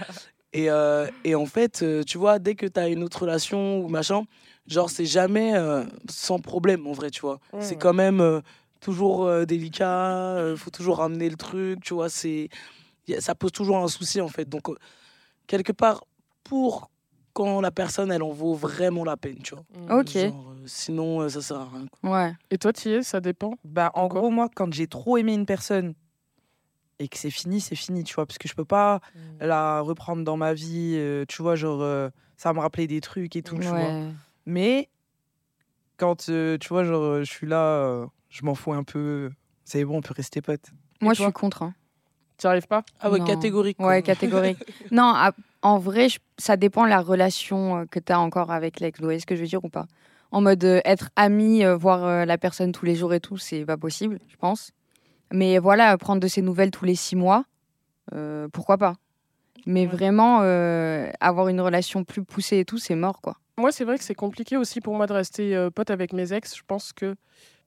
[0.53, 3.79] Et, euh, et en fait, euh, tu vois, dès que tu as une autre relation
[3.79, 4.24] ou machin,
[4.67, 7.39] genre, c'est jamais euh, sans problème, en vrai, tu vois.
[7.60, 8.41] C'est quand même
[8.79, 12.50] toujours délicat, euh, faut toujours ramener le truc, tu vois, c'est
[13.20, 14.48] ça pose toujours un souci, en fait.
[14.48, 14.67] Donc,
[15.48, 16.05] quelque part,
[16.46, 16.89] pour
[17.33, 20.00] quand la personne, elle en vaut vraiment la peine, tu vois.
[20.00, 20.11] Ok.
[20.17, 21.85] Genre, euh, sinon, euh, ça sert à rien.
[22.01, 22.11] quoi.
[22.11, 22.33] Ouais.
[22.50, 25.93] Et toi, Thier, ça dépend Bah, en gros, moi, quand j'ai trop aimé une personne
[27.00, 29.00] et que c'est fini, c'est fini, tu vois, parce que je peux pas
[29.39, 33.01] la reprendre dans ma vie, euh, tu vois, genre, euh, ça va me rappeler des
[33.01, 33.89] trucs et tout, tu vois.
[33.89, 34.13] Ouais.
[34.45, 34.89] Mais
[35.97, 39.31] quand, euh, tu vois, genre, euh, je suis là, euh, je m'en fous un peu,
[39.65, 40.69] c'est bon, on peut rester potes.
[41.01, 41.63] Moi, je suis contre.
[41.63, 41.73] hein.
[42.41, 42.83] Tu arrives pas?
[43.00, 43.25] Ah ouais, Non.
[43.25, 43.77] catégorique.
[43.77, 43.88] quoi.
[43.88, 44.58] Ouais, catégorique.
[44.91, 48.51] non, à- en vrai, je- ça dépend de la relation euh, que tu as encore
[48.51, 48.99] avec l'ex.
[48.99, 49.86] Vous voyez ce que je veux dire ou pas?
[50.32, 53.38] En mode euh, être ami, euh, voir euh, la personne tous les jours et tout,
[53.38, 54.71] c'est pas possible, je pense.
[55.32, 57.45] Mais voilà, prendre de ses nouvelles tous les six mois,
[58.13, 58.95] euh, pourquoi pas?
[59.67, 59.91] Mais Ouais.
[59.91, 63.36] vraiment, euh, avoir une relation plus poussée et tout, c'est mort, quoi.
[63.60, 66.34] Moi, c'est vrai que c'est compliqué aussi pour moi de rester euh, pote avec mes
[66.34, 66.56] ex.
[66.58, 67.15] Je pense que,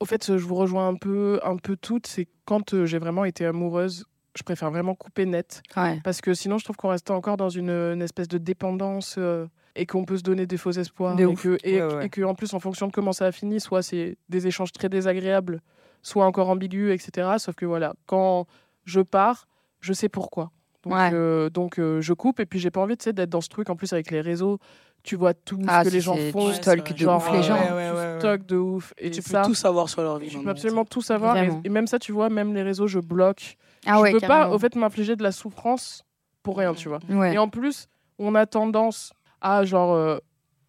[0.00, 2.08] au fait, je vous rejoins un peu, un peu toutes.
[2.08, 4.04] C'est quand euh, j'ai vraiment été amoureuse,
[4.36, 5.62] je préfère vraiment couper net.
[5.76, 6.00] Ouais.
[6.02, 9.46] Parce que sinon, je trouve qu'on reste encore dans une, une espèce de dépendance euh,
[9.76, 11.18] et qu'on peut se donner des faux espoirs.
[11.18, 11.42] Et, ouf.
[11.42, 12.06] que, et, Ouais, ouais.
[12.06, 14.72] et que, en plus, en fonction de comment ça a fini, soit c'est des échanges
[14.72, 15.60] très désagréables,
[16.02, 17.28] soit encore ambigus, etc.
[17.38, 18.46] Sauf que voilà, quand
[18.84, 19.46] je pars,
[19.80, 20.50] je sais pourquoi.
[20.82, 21.10] Donc, Ouais.
[21.14, 23.48] euh, donc euh, je coupe et puis j'ai pas envie tu sais, d'être dans ce
[23.48, 24.58] truc en plus avec les réseaux.
[25.02, 26.48] Tu vois tout Ah, ce que les gens font.
[26.50, 28.18] tu stalk de genre, ouf les gens.
[28.18, 28.92] Stock de ouf.
[28.98, 30.28] Et tu peux ça, tout savoir sur leur vie.
[30.30, 31.36] je peux absolument tout savoir.
[31.36, 33.56] Et, et même ça, tu vois, même les réseaux, je bloque.
[33.86, 36.04] Ah je ouais, peux pas, au fait, m'infliger de la souffrance
[36.42, 37.00] pour rien, tu vois.
[37.08, 37.34] Ouais.
[37.34, 37.86] Et en plus,
[38.18, 40.18] on a tendance à genre euh,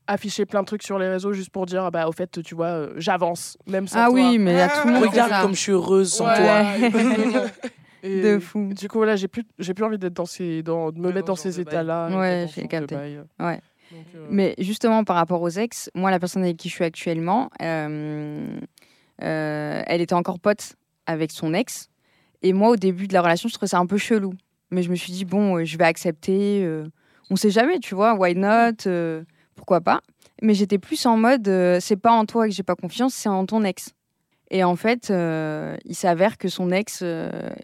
[0.08, 2.56] afficher plein de trucs sur les réseaux juste pour dire, ah bah au fait, tu
[2.56, 4.14] vois, euh, j'avance, même sans Ah toi.
[4.16, 5.42] oui, mais là, tout le monde Regarde ça.
[5.42, 7.42] comme je suis heureuse sans Ouais, toi.
[8.04, 8.70] Et De fou.
[8.74, 11.26] Du coup, voilà, j'ai plus, j'ai plus envie d'être dans ces, dans, de me mettre
[11.28, 12.10] dans ces états-là.
[12.12, 12.96] et Ouais, j'ai capté.
[13.40, 13.60] Ouais.
[13.92, 16.84] Donc, euh, Mais justement, par rapport aux ex, moi, la personne avec qui je suis
[16.84, 18.60] actuellement, euh,
[19.24, 20.76] euh, elle était encore pote
[21.08, 21.90] avec son ex.
[22.42, 24.34] Et moi, au début de la relation, je trouvais ça un peu chelou.
[24.72, 26.64] Mais je me suis dit, bon, euh, je vais accepter.
[26.64, 26.86] euh,
[27.30, 29.24] on sait jamais, tu vois, why not euh,
[29.56, 30.02] Pourquoi pas
[30.42, 33.30] Mais j'étais plus en mode, euh, c'est pas en toi que j'ai pas confiance, c'est
[33.30, 33.94] en ton ex.
[34.52, 37.04] Et en fait, il s'avère que son ex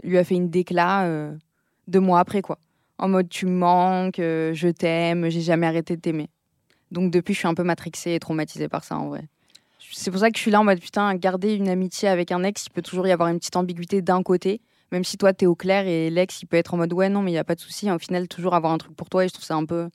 [0.04, 1.32] lui a fait une décla
[1.88, 2.58] deux mois après, quoi.
[2.98, 6.28] En mode, tu me manques, je t'aime, j'ai jamais arrêté de t'aimer.
[6.90, 9.28] Donc depuis, je suis un peu matrixée et traumatisée par ça, en vrai.
[9.92, 12.44] C'est pour ça que je suis là en mode, putain, garder une amitié avec un
[12.44, 14.62] ex, il peut toujours y avoir une petite ambiguïté d'un côté.
[14.92, 17.22] Même si toi, t'es au clair et l'ex, il peut être en mode, ouais, non,
[17.22, 17.90] mais il n'y a pas de souci.
[17.90, 19.24] Au final, toujours avoir un truc pour toi.
[19.24, 19.90] Et je trouve ça un peu,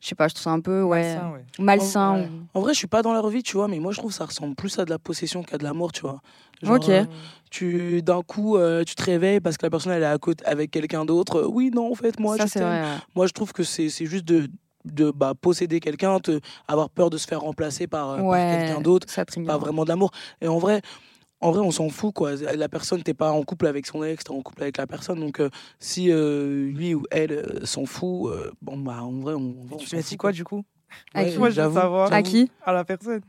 [0.00, 1.44] je sais pas, je trouve ça un peu, ouais, Malsain, ouais.
[1.58, 2.14] malsain.
[2.14, 2.28] Ouais.
[2.54, 4.16] En vrai, je suis pas dans leur vie, tu vois, mais moi, je trouve que
[4.16, 6.20] ça ressemble plus à de la possession qu'à de l'amour, tu vois.
[6.62, 6.88] Genre, Ok.
[6.88, 7.04] euh,
[7.50, 10.44] tu d'un coup, euh, tu te réveilles parce que la personne elle est à côté
[10.46, 11.42] avec quelqu'un d'autre.
[11.42, 12.82] Oui, non, en fait, moi, ça, je vrai.
[13.14, 14.48] Moi, je trouve que c'est c'est juste de
[14.84, 18.58] de bah, posséder quelqu'un, te- avoir peur de se faire remplacer par, euh, par Ouais,
[18.66, 19.06] quelqu'un d'autre.
[19.10, 20.10] Ça Pas vraiment de l'amour.
[20.40, 20.80] Et en vrai,
[21.40, 22.34] en vrai, on s'en fout quoi.
[22.36, 25.20] La personne, t'es pas en couple avec son ex, t'es en couple avec la personne.
[25.20, 29.34] Donc, euh, si euh, lui ou elle euh, s'en fout, euh, bon bah en vrai,
[29.34, 30.64] on, on Tu lui as dit quoi, du coup?
[31.14, 32.12] À Ouais, qui Moi, je veux j'avoue, savoir.
[32.12, 32.50] À qui?
[32.64, 33.20] À la personne.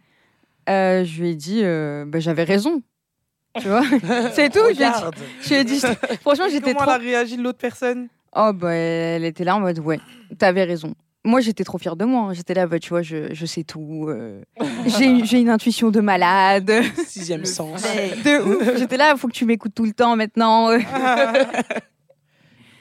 [0.69, 2.81] Euh, Je lui ai dit, euh, bah, j'avais raison.
[3.59, 3.83] Tu vois?
[4.33, 4.59] C'est tout.
[4.59, 5.15] je lui ai dit- Regarde.
[5.41, 5.79] Je lui ai dit,
[6.21, 6.91] franchement, j'étais Comment trop.
[6.95, 8.07] elle a réagi de l'autre personne?
[8.35, 9.99] Oh, bah, elle était là en mode, ouais,
[10.37, 10.93] t'avais raison.
[11.23, 12.29] Moi, j'étais trop fière de moi.
[12.29, 12.33] hein.
[12.33, 14.07] J'étais là, bah, tu vois, je, je sais tout.
[14.09, 14.41] euh,
[14.87, 16.71] j'ai j'ai une intuition de malade.
[17.05, 17.83] Sixième sens.
[17.83, 18.77] De ouf.
[18.77, 20.71] J'étais là, faut que tu m'écoutes tout le temps maintenant.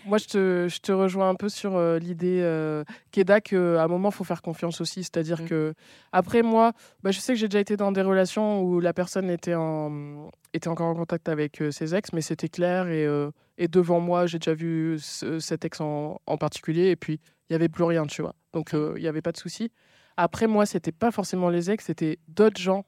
[0.06, 3.86] Moi, je te, je te rejoins un peu sur euh, l'idée, euh, Keda, qu'à un
[3.86, 5.04] moment, il faut faire confiance aussi.
[5.04, 5.46] C'est-à-dire Mm.
[5.46, 5.74] que,
[6.10, 6.72] après, moi,
[7.02, 10.30] bah, je sais que j'ai déjà été dans des relations où la personne était, en,
[10.54, 12.88] était encore en contact avec euh, ses ex, mais c'était clair.
[12.88, 16.86] Et, euh, et devant moi, j'ai déjà vu ce- cet ex en, en particulier.
[16.88, 18.34] Et puis, il n'y avait plus rien, tu vois.
[18.52, 19.72] Donc, euh, il n'y avait pas de souci.
[20.16, 22.86] Après, moi, c'était pas forcément les ex, c'était d'autres gens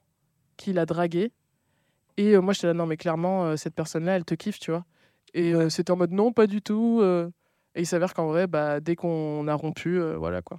[0.57, 1.31] qui la draguaient.
[2.17, 4.71] Et euh, moi, j'étais là, non, mais clairement, euh, cette personne-là, elle te kiffe, tu
[4.71, 4.85] vois.
[5.33, 6.99] Et euh, c'était en mode, non, pas du tout.
[7.01, 7.29] euh.
[7.75, 10.57] Et il s'avère qu'en vrai, bah, dès qu'on a rompu, euh, voilà quoi.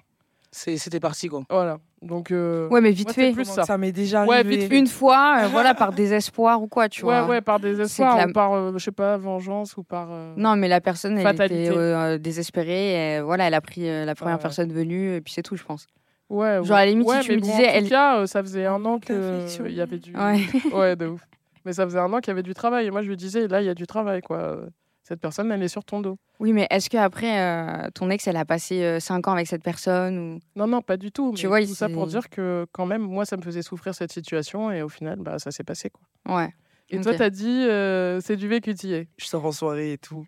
[0.56, 1.42] C'est- C'était parti, quoi.
[1.50, 1.78] Voilà.
[2.00, 3.32] Donc, euh, Ouais, mais vite fait.
[3.32, 3.64] plus ça.
[3.64, 4.56] Ça m'est déjà Ouais, arrivé.
[4.58, 4.78] vite fait.
[4.78, 7.28] Une fois, euh, voilà, par désespoir ou quoi, tu ouais, vois.
[7.28, 10.08] ouais, par C'est désespoir que la- ou par, euh, je sais pas, vengeance ou par.
[10.12, 11.64] euh, Non, mais la personne, elle Fatalité.
[11.64, 13.16] était euh, désespérée.
[13.16, 14.42] et, voilà, elle a pris euh, la première Ouais.
[14.42, 15.86] personne venue, et puis c'est tout, je pense.
[16.30, 17.90] Ouais, Genre, à la limite, ouais, si tu mais me bon, disais, En elle- tout
[17.90, 19.14] cas, euh, ça faisait un an fait
[19.56, 20.14] qu'il y avait du.
[20.16, 20.38] Ouais.
[20.72, 21.20] Ouais, de ouf.
[21.64, 22.86] Mais ça faisait un an qu'il y avait du travail.
[22.86, 24.58] Et moi, je lui disais, là, il y a du travail, quoi.
[25.06, 26.18] Cette personne, elle est sur ton dos.
[26.40, 30.18] Oui, mais est-ce qu'après, euh, ton ex, elle a passé 5 ans avec cette personne
[30.18, 30.40] ou...
[30.56, 31.34] Non, non, pas du tout.
[31.36, 33.94] Tu mais vois, tout ça pour dire que, quand même, moi, ça me faisait souffrir
[33.94, 34.72] cette situation.
[34.72, 36.34] Et au final, bah, ça s'est passé, quoi.
[36.36, 36.54] Ouais.
[36.90, 39.08] Et toi, t'as dit, euh, c'est du vécu, t'y es.
[39.18, 40.26] je sors en soirée et tout.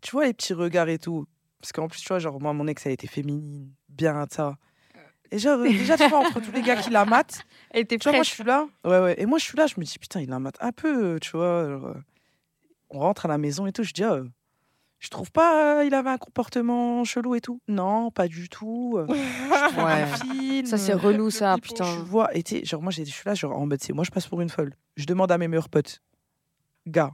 [0.00, 1.26] Tu vois les petits regards et tout.
[1.60, 4.56] Parce qu'en plus, tu vois, genre, moi, mon ex, elle était féminine, bien, ça.
[5.30, 7.98] Et genre, euh, déjà, tu vois, entre tous les gars qui la matent, Elle était
[7.98, 8.66] tu vois, moi, je suis là.
[8.84, 9.14] Ouais, ouais.
[9.20, 11.18] Et moi, je suis là, je me dis, putain, il la mate un peu, euh,
[11.18, 11.68] tu vois.
[11.68, 11.94] genre, euh,
[12.90, 14.24] on rentre à la maison et tout, je dis, euh,
[15.00, 17.60] je trouve pas, euh, il avait un comportement chelou et tout.
[17.68, 18.94] Non, pas du tout.
[18.96, 20.02] euh, je Ouais.
[20.02, 21.84] un film, Ça, c'est relou, ça, putain.
[21.84, 24.26] Je vois, et genre, moi, je suis là, genre, en mode, c'est moi, je passe
[24.26, 24.74] pour une folle.
[24.96, 26.00] Je demande à mes meilleurs potes,
[26.86, 27.12] gars,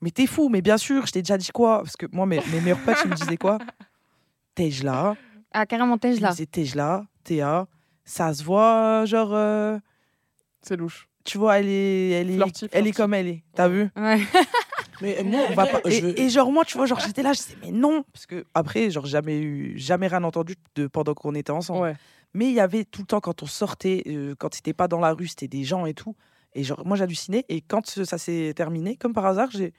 [0.00, 1.82] mais t'es fou, mais bien sûr, je t'ai déjà dit quoi?
[1.82, 3.58] Parce que moi, mes, mes meilleurs potes, ils me disaient quoi?
[4.54, 5.14] T'es là?
[5.52, 6.32] Ah, carrément, t'es là?
[6.50, 7.66] t'es là, Théa.
[8.04, 9.78] Ça se voit, genre, euh,
[10.62, 11.08] C'est louche.
[11.24, 13.44] tu vois, elle est, elle est, Flirty, elle est comme elle est.
[13.54, 13.90] T'as vu?
[13.96, 14.20] Ouais.
[15.02, 17.38] Mais moi, On va pas- je et, genre, moi, tu vois, genre, j'étais là, je
[17.40, 18.04] disais, mais non.
[18.12, 21.80] Parce que après, genre, jamais eu, jamais rien entendu de, pendant qu'on était ensemble.
[21.82, 21.94] Ouais.
[22.34, 25.00] Mais il y avait tout le temps, quand on sortait, euh, quand c'était pas dans
[25.00, 26.14] la rue, c'était des gens et tout.
[26.54, 27.44] Et genre, moi, j'hallucinais.
[27.48, 29.72] Et quand ce- ça s'est terminé, comme par hasard, j'ai,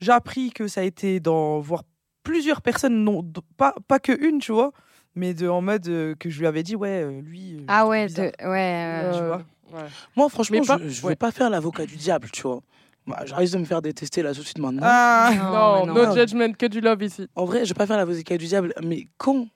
[0.00, 1.82] j'ai appris que ça a été dans voir
[2.22, 3.22] plusieurs personnes, non,
[3.56, 4.72] pas, pas que une, tu vois,
[5.14, 7.54] mais de, en mode euh, que je lui avais dit, ouais, euh, lui.
[7.56, 8.20] euh, Ah ouais, de...
[8.22, 8.32] ouais.
[8.44, 9.36] euh, tu vois.
[9.80, 9.88] ouais.
[10.16, 11.16] Moi, franchement, Mais je, je veux ouais.
[11.16, 12.62] pas faire l'avocat du diable, tu vois.
[13.06, 14.82] Bah, J'arrive de me faire détester là tout de suite maintenant.
[14.84, 17.28] Ah, Non, no judgment, que du love ici.
[17.36, 19.46] En vrai, je vais pas faire l'avocat du diable, mais quand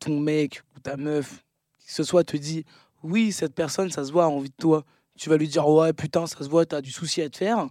[0.00, 1.44] ton mec ou ta meuf,
[1.78, 2.64] qui ce soit, te dit
[3.02, 4.84] oui, cette personne, ça se voit, a envie de toi,
[5.16, 7.68] tu vas lui dire ouais, putain, ça se voit, t'as du souci à te faire.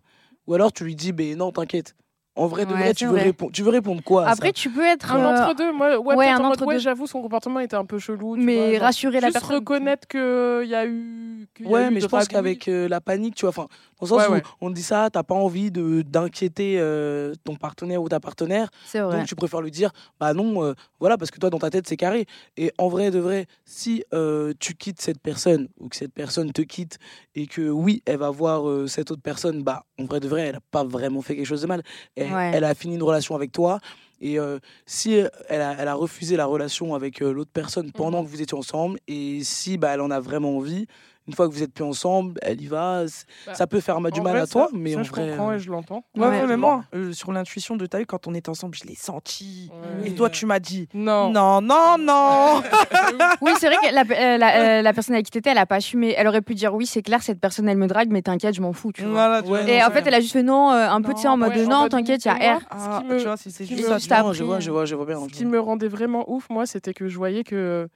[0.48, 1.94] Ou alors tu lui dis, ben non, t'inquiète.
[2.36, 3.24] En vrai, de Ouais, vrai, tu veux, vrai.
[3.24, 4.54] répondre, tu veux répondre quoi Après, ça?
[4.54, 5.12] Tu peux être.
[5.12, 6.68] Un euh, entre-deux, moi, ouais, ouais, un en mode, entre-deux.
[6.74, 8.36] ouais, j'avoue, son comportement était un peu chelou.
[8.38, 9.56] tu vois, mais genre, rassurer la juste personne.
[9.56, 11.27] reconnaître qu'il y a eu.
[11.56, 13.68] Qu'il y a Ouais, eu mais je pense qu'avec euh, la panique, tu vois, enfin,
[14.00, 14.44] dans le sens Ouais, où ouais.
[14.62, 18.70] on te dit ça, t'as pas envie de d'inquiéter euh, ton partenaire ou ta partenaire,
[18.86, 19.18] C'est vrai.
[19.18, 21.88] donc tu préfères lui dire, bah non, euh, voilà, parce que toi, dans ta tête,
[21.88, 22.26] c'est carré.
[22.58, 26.52] Et en vrai, de vrai, si euh, tu quittes cette personne ou que cette personne
[26.52, 26.98] te quitte
[27.36, 30.42] et que oui, elle va voir euh, cette autre personne, bah en vrai, de vrai,
[30.48, 31.82] elle a pas vraiment fait quelque chose de mal.
[32.16, 32.52] Elle, Ouais.
[32.54, 33.80] elle a fini une relation avec toi.
[34.20, 34.58] Et euh,
[34.88, 35.14] si
[35.48, 38.58] elle a, elle a refusé la relation avec euh, l'autre personne pendant que vous étiez
[38.58, 40.88] ensemble, et si bah, elle en a vraiment envie,
[41.28, 43.04] une fois que vous êtes plus ensemble, elle y va.
[43.46, 45.28] Bah, ça peut faire du mal vrai, à ça- toi, mais ça, en je vrai.
[45.30, 46.04] comprends euh, et je l'entends.
[46.16, 46.42] Ouais, Ouais.
[46.42, 49.70] ouais, mais moi, euh, sur l'intuition de ta quand on était ensemble, je l'ai senti.
[50.02, 50.10] Ouais.
[50.10, 51.30] Et toi, tu m'as dit, Non.
[51.32, 52.62] non, non, non.
[53.42, 55.66] Oui, c'est vrai que la, euh, la, euh, la personne avec qui t'étais, elle a
[55.66, 56.14] pas assumé.
[56.18, 58.62] Elle aurait pu dire oui, c'est clair, cette personne, elle me drague, mais t'inquiète, je
[58.62, 58.92] m'en fous.
[58.92, 59.12] Tu vois.
[59.12, 59.72] Voilà, tu Ouais, vois.
[59.72, 61.38] Et non, en fait, elle a juste fait non, euh, un peu, tu sais, en
[61.38, 62.62] mode non, t'inquiète, il y a R.
[62.70, 63.98] Ah, me- tu vois, c'est juste ça.
[64.22, 65.20] vois, vois, je vois bien.
[65.22, 67.88] Ce qui me rendait vraiment ouf, moi, c'était que je voyais que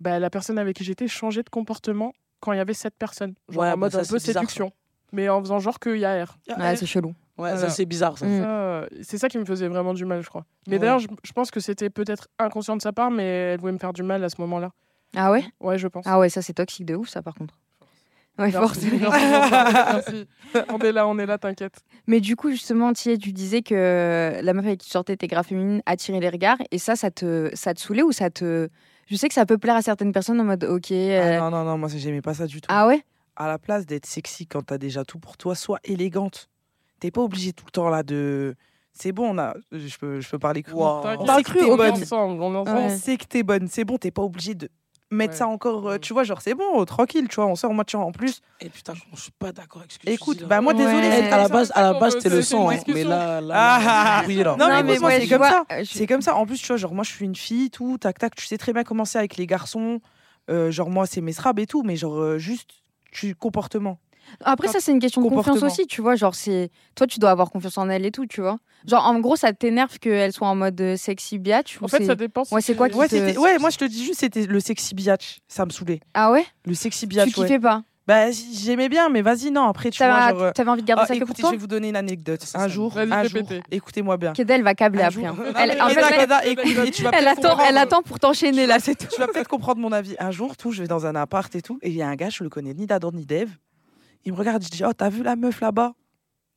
[0.00, 3.34] bah, la personne avec qui j'étais changeait de comportement quand il y avait cette personne.
[3.48, 4.72] Genre Ouais, en bah, mode ça, un peu bizarre, séduction.
[5.12, 6.38] Mais en faisant genre qu'il y a R.
[6.58, 7.08] Ouais, c'est chelou.
[7.08, 7.14] Ouais,
[7.52, 7.56] Voilà.
[7.58, 8.26] ça c'est bizarre ça.
[8.26, 8.40] Mm.
[8.42, 10.44] Ça, euh, C'est ça qui me faisait vraiment du mal, je crois.
[10.66, 10.78] Mais Ouais.
[10.80, 13.24] d'ailleurs, je, je pense que c'était peut-être inconscient de sa part, mais
[13.54, 14.70] elle voulait me faire du mal à ce moment-là.
[15.16, 15.44] Ah ouais?
[15.60, 16.04] Ouais, je pense.
[16.06, 17.54] Ah ouais, ça, c'est toxique de ouf, ça, par contre.
[18.38, 18.56] Ouais, Merci,
[18.88, 19.10] forcément.
[19.10, 20.64] merci merci.
[20.72, 21.80] On est là, on est là, t'inquiète.
[22.06, 25.26] Mais du coup, justement, Thier, tu disais que la meuf avec qui tu sortais était
[25.26, 26.58] grave féminine, attirait les regards.
[26.70, 28.68] Et ça, ça te, ça te saoulait ou ça te.
[29.10, 30.86] Je sais que ça peut plaire à certaines personnes en mode ok.
[30.92, 32.68] Ah, euh, non, non, non, moi, j'aimais pas ça du tout.
[32.70, 33.02] Ah ouais?
[33.36, 36.48] À la place d'être sexy quand t'as déjà tout pour toi, sois élégante.
[37.00, 38.54] T'es pas obligé tout le temps là de.
[38.92, 39.54] C'est bon, on a.
[39.72, 40.74] Je peux, je peux parler cru.
[40.74, 41.00] Wow.
[41.02, 42.02] T'inquiète, On sait que on t'es est bonne.
[42.02, 42.78] ensemble, on est On ensemble.
[42.78, 42.96] Ouais.
[42.96, 43.68] sait que t'es bonne.
[43.68, 44.68] C'est bon, t'es pas obligé de
[45.10, 45.38] mettre Ouais.
[45.38, 45.98] ça encore, euh, Ouais.
[45.98, 48.42] tu vois, genre c'est bon, tranquille, tu vois, on sort, moi, tu vois, en plus.
[48.60, 50.48] Et putain, je suis pas d'accord avec ce que tu Écoute, dis, là.
[50.48, 50.84] bah moi, Ouais.
[50.84, 53.40] désolé, à la base, à la base, qu'on c'était le sang, une hein, mais là,
[53.40, 54.20] là, Ah.
[54.22, 54.56] brouillez, là.
[54.58, 55.64] Non, mais mais moi, ouais, c'est comme vois, ça.
[55.72, 56.36] euh, je- C'est comme ça.
[56.36, 58.34] En plus, tu vois, genre, moi, je suis une fille, tout, tac, tac.
[58.36, 60.00] Tu sais très bien comment c'est avec les garçons.
[60.48, 62.70] Euh, genre, moi, c'est mes srabs et tout, mais genre, euh, juste,
[63.12, 63.98] tu comportement.
[64.44, 66.14] Après, ça, c'est une question de confiance aussi, tu vois.
[66.16, 66.70] Genre, c'est.
[66.94, 68.58] Toi, tu dois avoir confiance en elle et tout, tu vois.
[68.86, 72.04] Genre, en gros, ça t'énerve qu'elle soit en mode euh, sexy biatch ou En fait,
[72.04, 72.44] ça dépend.
[72.50, 74.60] Ouais, c'est quoi tu- qui Ouais, te- ouais, moi, je te dis juste, c'était le
[74.60, 75.40] sexy biatch.
[75.48, 76.00] Ça me saoulait.
[76.14, 76.44] Ah ouais?
[76.64, 77.44] Le sexy Tu biatch, ouais.
[77.46, 77.82] kiffais pas?
[78.06, 79.68] Bah, j'aimais bien, mais vas-y, non.
[79.68, 80.42] Après, tu vois, T'avais genre.
[80.44, 81.50] euh, t'avais envie de garder ah, ça que pour écoutez, toi?
[81.50, 82.42] je vais vous donner une anecdote.
[82.42, 84.32] Un ça- jour, un jour, écoutez-moi bien.
[84.32, 85.20] Qu'elle elle va câbler après.
[85.20, 85.52] jour- hein.
[85.56, 87.78] Elle, en fait, tu vas attend, elle comprendre.
[87.78, 89.06] attend pour t'enchaîner là, c'est tout.
[89.12, 90.16] tu vas peut-être comprendre mon avis.
[90.18, 92.16] Un jour, tout, je vais dans un appart et tout, et il y a un
[92.16, 93.50] gars, je le connais ni d'Adam ni d'Eve.
[94.24, 95.92] Il me regarde, je dis Oh, t'as vu la meuf là-bas?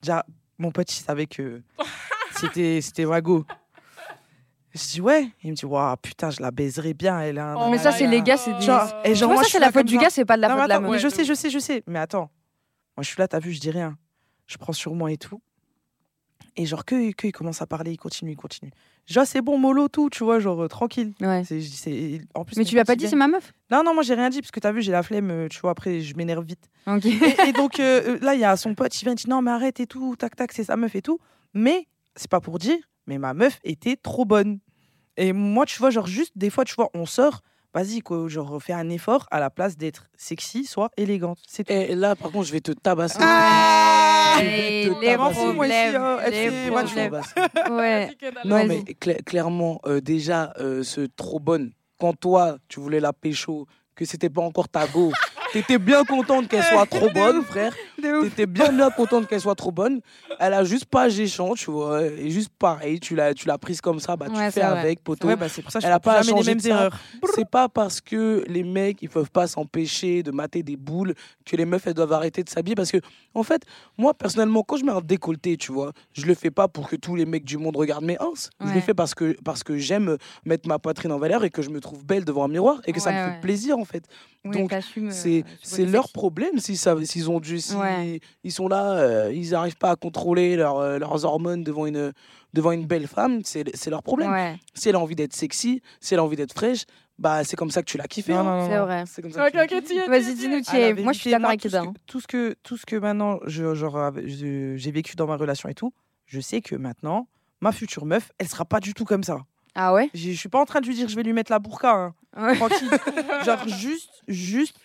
[0.02, 0.26] Déjà,
[0.58, 1.62] mon pote, il savait que
[2.40, 3.46] c'était c'était Wago.
[4.74, 5.30] Je dis Ouais.
[5.44, 7.20] Il me dit Waouh, putain, je la baiserais bien.
[7.22, 7.56] Elle a un.
[7.68, 9.48] Oh mais ça, c'est les gars, c'est des- Genre, et Tu genre, vois, moi, ça,
[9.48, 10.92] je c'est la faute du gars, c'est pas de la Non, faute de la meuf.
[10.92, 11.84] mais je Ouais, sais, je sais, je sais.
[11.88, 12.30] Mais attends,
[12.98, 13.98] moi, je suis là, t'as vu, je dis rien.
[14.48, 15.42] Je prends sur moi et tout.
[16.56, 18.72] Et genre, que, que il commence à parler, il continue, il continue.
[19.08, 21.14] Genre, c'est bon, mollo, tout, tu vois, genre, euh, tranquille.
[21.20, 21.44] Ouais.
[21.46, 23.52] C'est, c'est- en plus, Mais tu lui as pas dit c'est ma meuf?
[23.72, 25.60] Non, non, moi, j'ai rien dit, parce que t'as vu, j'ai la flemme, euh, tu
[25.60, 26.70] vois, après, je m'énerve vite.
[27.06, 29.42] Et, et donc, euh, là, il y a son pote, il vient, il dit non,
[29.42, 31.20] mais arrête et tout, tac, tac, c'est sa meuf et tout.
[31.54, 34.60] Mais, c'est pas pour dire, mais ma meuf était trop bonne.
[35.18, 37.42] Et moi, tu vois, genre, juste, des fois, tu vois, on sort,
[37.74, 41.40] vas-y, quoi, genre, fais un effort à la place d'être sexy, soit élégante.
[41.48, 41.74] C'est tout.
[41.74, 43.18] Et là, par contre, je vais te tabasser.
[43.22, 45.34] Ah Je vais te les tabasser.
[45.36, 45.56] problèmes.
[45.56, 47.24] Moi ici, problèmes, FC, les moi, Je vais te problèmes.
[47.54, 47.72] tabasser.
[47.74, 48.18] Ouais.
[48.46, 53.14] Non, mais cla- clairement, euh, déjà, euh, ce trop bonne, quand toi, tu voulais la
[53.14, 55.12] pécho, que c'était pas encore ta go,
[55.52, 57.76] t'étais bien contente qu'elle soit trop bonne, frère.
[58.24, 60.02] T'étais bien bien contente qu'elle soit trop bonne.
[60.40, 62.04] Elle a juste pas géchant, tu vois.
[62.04, 64.80] Et juste pareil, tu l'as, tu l'as prise comme ça, bah tu fais vrai.
[64.80, 65.28] avec, poteau.
[65.28, 66.98] Ouais, bah, c'est pour ça que je Elle a pas à les mêmes erreurs.
[67.36, 71.14] C'est pas parce que les mecs ils peuvent pas s'empêcher de mater des boules
[71.46, 72.98] que les meufs elles doivent arrêter de s'habiller parce que
[73.34, 73.64] en fait
[73.98, 76.96] moi personnellement quand je mets un décolleté tu vois je le fais pas pour que
[76.96, 79.78] tous les mecs du monde regardent mes hanches je le fais parce que parce que
[79.78, 82.82] j'aime mettre ma poitrine en valeur et que je me trouve belle devant un miroir
[82.86, 84.04] et que ça me fait plaisir en fait
[84.46, 88.20] Oui, Donc, euh, c'est ce c'est côté leur problème si s'ils ont dû si Ouais.
[88.44, 92.14] ils sont là euh, ils n'arrivent pas à contrôler leur, euh, leurs hormones devant une
[92.54, 96.14] devant une belle femme c'est leur problème Ouais, si elle a envie d'être sexy, si
[96.14, 96.86] elle a envie d'être fraîche,
[97.20, 98.34] bah c'est comme ça que tu l'as kiffé.
[98.34, 98.68] Hein.
[98.70, 99.04] c'est vrai.
[99.08, 99.44] C'est comme ça.
[100.08, 100.84] Vas-y, dis-nous, t'y tu es.
[100.84, 101.86] À la es- Moi, je suis d'accord avec tout ce Eda.
[101.86, 105.70] que- Tout ce que, tout ce que maintenant, je, je- j'ai vécu dans ma relation
[105.70, 105.94] et tout,
[106.26, 107.28] je sais que maintenant,
[107.62, 109.38] ma future meuf, elle sera pas du tout comme ça.
[109.76, 110.10] Ah ouais?
[110.14, 112.14] Je suis pas en train de lui dire je vais lui mettre la burqa, hein.
[112.36, 112.56] Ouais.
[112.56, 112.90] tranquille.
[113.46, 114.76] genre juste, juste,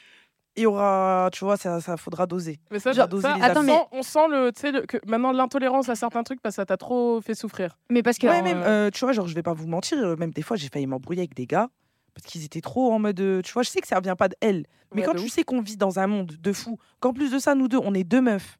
[0.59, 2.59] il y aura, tu vois, ça, ça faudra doser.
[2.71, 4.73] Mais ça, Genre, doser ça, les on Attends, sent- mais- on sent le, tu sais,
[4.73, 7.79] le- que maintenant l'intolérance à certains trucs parce que ça t'a trop fait souffrir.
[7.91, 8.27] Mais parce que.
[8.27, 10.43] Ouais, euh, même, euh, tu vois, genre, je vais pas vous mentir, euh, même des
[10.43, 11.69] fois, j'ai failli m'embrouiller avec des gars
[12.15, 14.29] parce qu'ils étaient trop en mode, euh, tu vois, je sais que ça vient pas
[14.29, 15.31] d'elle, mais Ouais, quand tu ouf.
[15.33, 17.95] sais qu'on vit dans un monde de fous, qu'en plus de ça, nous deux, on
[17.95, 18.59] est deux meufs,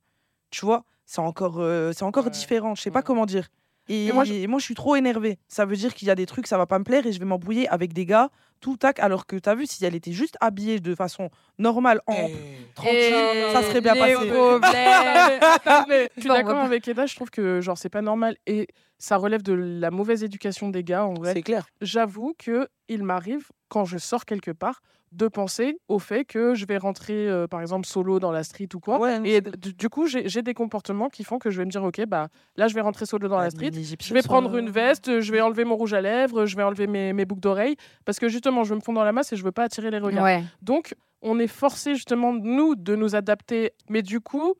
[0.51, 2.31] tu vois, c'est encore, euh, c'est encore Ouais.
[2.31, 2.95] différent, je sais Ouais.
[2.95, 3.49] pas comment dire.
[3.91, 4.65] Et, Et moi, moi, je- je...
[4.65, 5.39] suis trop énervée.
[5.49, 7.19] Ça veut dire qu'il y a des trucs, ça va pas me plaire et je
[7.19, 8.29] vais m'embrouiller avec des gars,
[8.61, 12.15] tout tac, alors que t'as vu, si elle était juste habillée de façon normale, en
[12.15, 12.35] Eh,
[12.75, 13.15] tranquille,
[13.53, 14.31] ça serait bien les passé.
[15.89, 18.69] Mais je suis d'accord avec Eda, je trouve que genre c'est pas normal et
[18.99, 21.33] ça relève de la mauvaise éducation des gars en vrai.
[21.35, 21.67] C'est clair.
[21.81, 24.81] J'avoue que il m'arrive quand je sors quelque part
[25.13, 28.69] de penser au fait que je vais rentrer euh, par exemple solo dans la street
[28.75, 28.99] ou quoi.
[29.01, 32.05] Ouais, Et du, coup, j'ai des comportements qui font que je vais me dire OK,
[32.07, 33.71] bah là je vais rentrer solo dans la street.
[33.73, 36.87] Je vais prendre une veste, je vais enlever mon rouge à lèvres, je vais enlever
[36.87, 39.45] mes, mes boucles d'oreilles parce que justement, je me fonds dans la masse et je
[39.45, 40.25] veux pas attirer les regards.
[40.25, 40.43] Ouais.
[40.63, 43.73] Donc, on est forcé justement, nous, de nous adapter.
[43.89, 44.55] Mais du coup,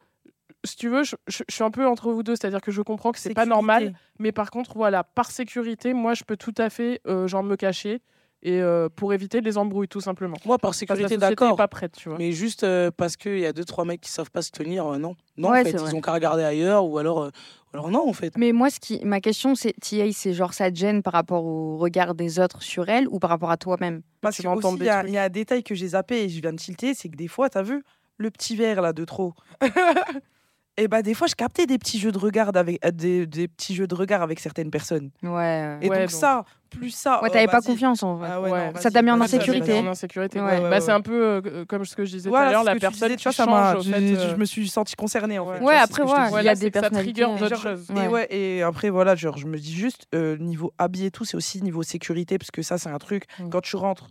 [0.65, 2.83] si tu veux, je, je- je suis un peu entre vous deux, c'est-à-dire que je
[2.83, 6.55] comprends que c'est pas normal, mais par contre, voilà, par sécurité, moi, je peux tout
[6.59, 8.03] à fait, euh, genre, me cacher
[8.43, 10.37] et euh, pour éviter les embrouilles, tout simplement.
[10.45, 11.57] Moi, par sécurité, d'accord.
[11.57, 12.19] pas prête, tu vois.
[12.19, 14.87] Mais juste euh, parce qu'il y a deux, trois mecs qui savent pas se tenir,
[14.87, 15.17] euh, non.
[15.37, 17.31] Non, Ouais, en fait, ils ont qu'à regarder ailleurs ou alors, euh,
[17.73, 18.37] alors non, en fait.
[18.37, 21.45] Mais moi, ce qui, ma question, c'est, Tia, c'est genre ça te gêne par rapport
[21.45, 24.03] au regard des autres sur elle ou par rapport à toi-même?
[24.21, 26.41] Parce que aussi, il y, a- y a un détail que j'ai zappé et je
[26.41, 27.83] viens de tilter, c'est que des fois, t'as vu
[28.17, 29.35] le petit verre là de trop.
[30.79, 33.49] et bah des fois, je captais des petits jeux de regard avec euh, des, des
[33.49, 35.11] petits jeux de regard avec certaines personnes.
[35.23, 35.77] Ouais.
[35.83, 37.21] Et Ouais, donc, donc- ça, plus ça.
[37.21, 38.29] Ouais, oh, t'avais pas confiance en vrai.
[38.31, 38.73] Ah ouais, Ouais.
[38.73, 39.79] non, Ça t'a mis en insécurité.
[39.81, 40.61] En insécurité, Ouais.
[40.61, 43.11] Bah, c'est un peu euh, comme ce que je disais tout à l'heure, la personne
[43.11, 45.61] qui tu vois, ça change, au je, euh, me suis sentie concernée en fait.
[45.61, 45.75] Ouais.
[45.75, 47.91] Après, il y a des euh, d'autres choses.
[47.91, 48.27] Ouais.
[48.31, 51.61] Et après voilà, genre je me dis juste euh, niveau habillé et tout, c'est aussi
[51.63, 53.25] niveau sécurité parce que ça c'est un truc.
[53.41, 53.49] Mm.
[53.51, 54.09] Quand tu rentres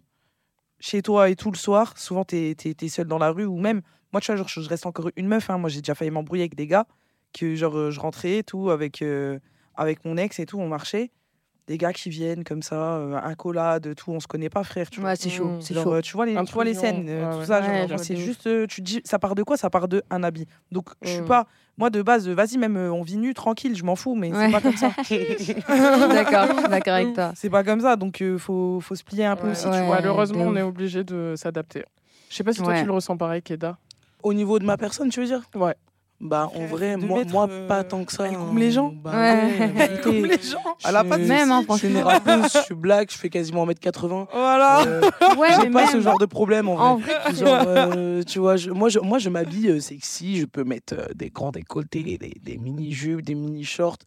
[0.80, 3.82] chez toi et tout le soir, souvent t'es es, seul dans la rue ou même
[4.18, 5.48] moi tu vois genre je reste encore une meuf.
[5.52, 6.88] hein, moi j'ai déjà failli m'embrouiller avec des gars
[7.38, 9.38] que genre euh, je rentrais et tout avec euh,
[9.76, 11.12] avec mon ex et tout, on marchait
[11.68, 14.90] des gars qui viennent comme ça, euh, accolade, tout, on se connaît pas, frère.
[14.90, 15.10] Tu vois.
[15.10, 15.62] Ouais, c'est chaud, Mm.
[15.62, 15.94] c'est chaud.
[15.96, 17.46] euh, tu vois les, tu vois les scènes, euh, ouais, tout ouais.
[17.46, 17.60] ça.
[17.60, 19.58] Ouais, c'est juste, euh, tu dis, ça part de quoi?
[19.58, 20.48] Ça part de un habit.
[20.72, 21.26] Donc, je suis Mm.
[21.26, 21.46] pas,
[21.78, 24.32] moi de base, euh, vas-y, même euh, on vit nu, tranquille, je m'en fous, mais
[24.34, 24.46] Ouais.
[24.46, 24.94] c'est pas comme ça.
[25.68, 27.34] D'accord, d'accord avec toi.
[27.36, 29.52] c'est pas comme ça, donc euh, faut, faut se plier un peu Ouais.
[29.52, 29.68] aussi.
[29.68, 29.80] Ouais.
[29.80, 29.96] tu vois.
[29.98, 31.84] Malheureusement, on est obligé de s'adapter.
[32.30, 32.80] Je sais pas si toi Ouais.
[32.80, 33.78] tu le ressens pareil, Keda.
[34.28, 35.42] Au niveau de ma personne, tu veux dire?
[35.56, 35.76] Ouais.
[36.20, 38.28] Bah, en vrai, moi, euh, pas tant que ça.
[38.28, 38.46] elle hein.
[38.50, 38.92] coupe les gens.
[38.92, 40.00] Bah, Ouais.
[40.06, 40.64] les gens.
[40.80, 42.44] Je Elle a pas de Même, hein, Je suis franchement.
[42.54, 44.26] je suis black, je fais quasiment 1m80.
[44.34, 44.82] Voilà.
[44.88, 45.02] Euh,
[45.38, 46.86] Ouais, J'ai mais pas même, ce genre de problème en vrai.
[46.88, 50.38] en vrai, tu Genre, euh, tu vois, je- moi, je, moi, je m'habille euh, sexy.
[50.40, 54.00] Je peux mettre euh, des grands décolletés, des, des mini-jupes, des mini-shorts.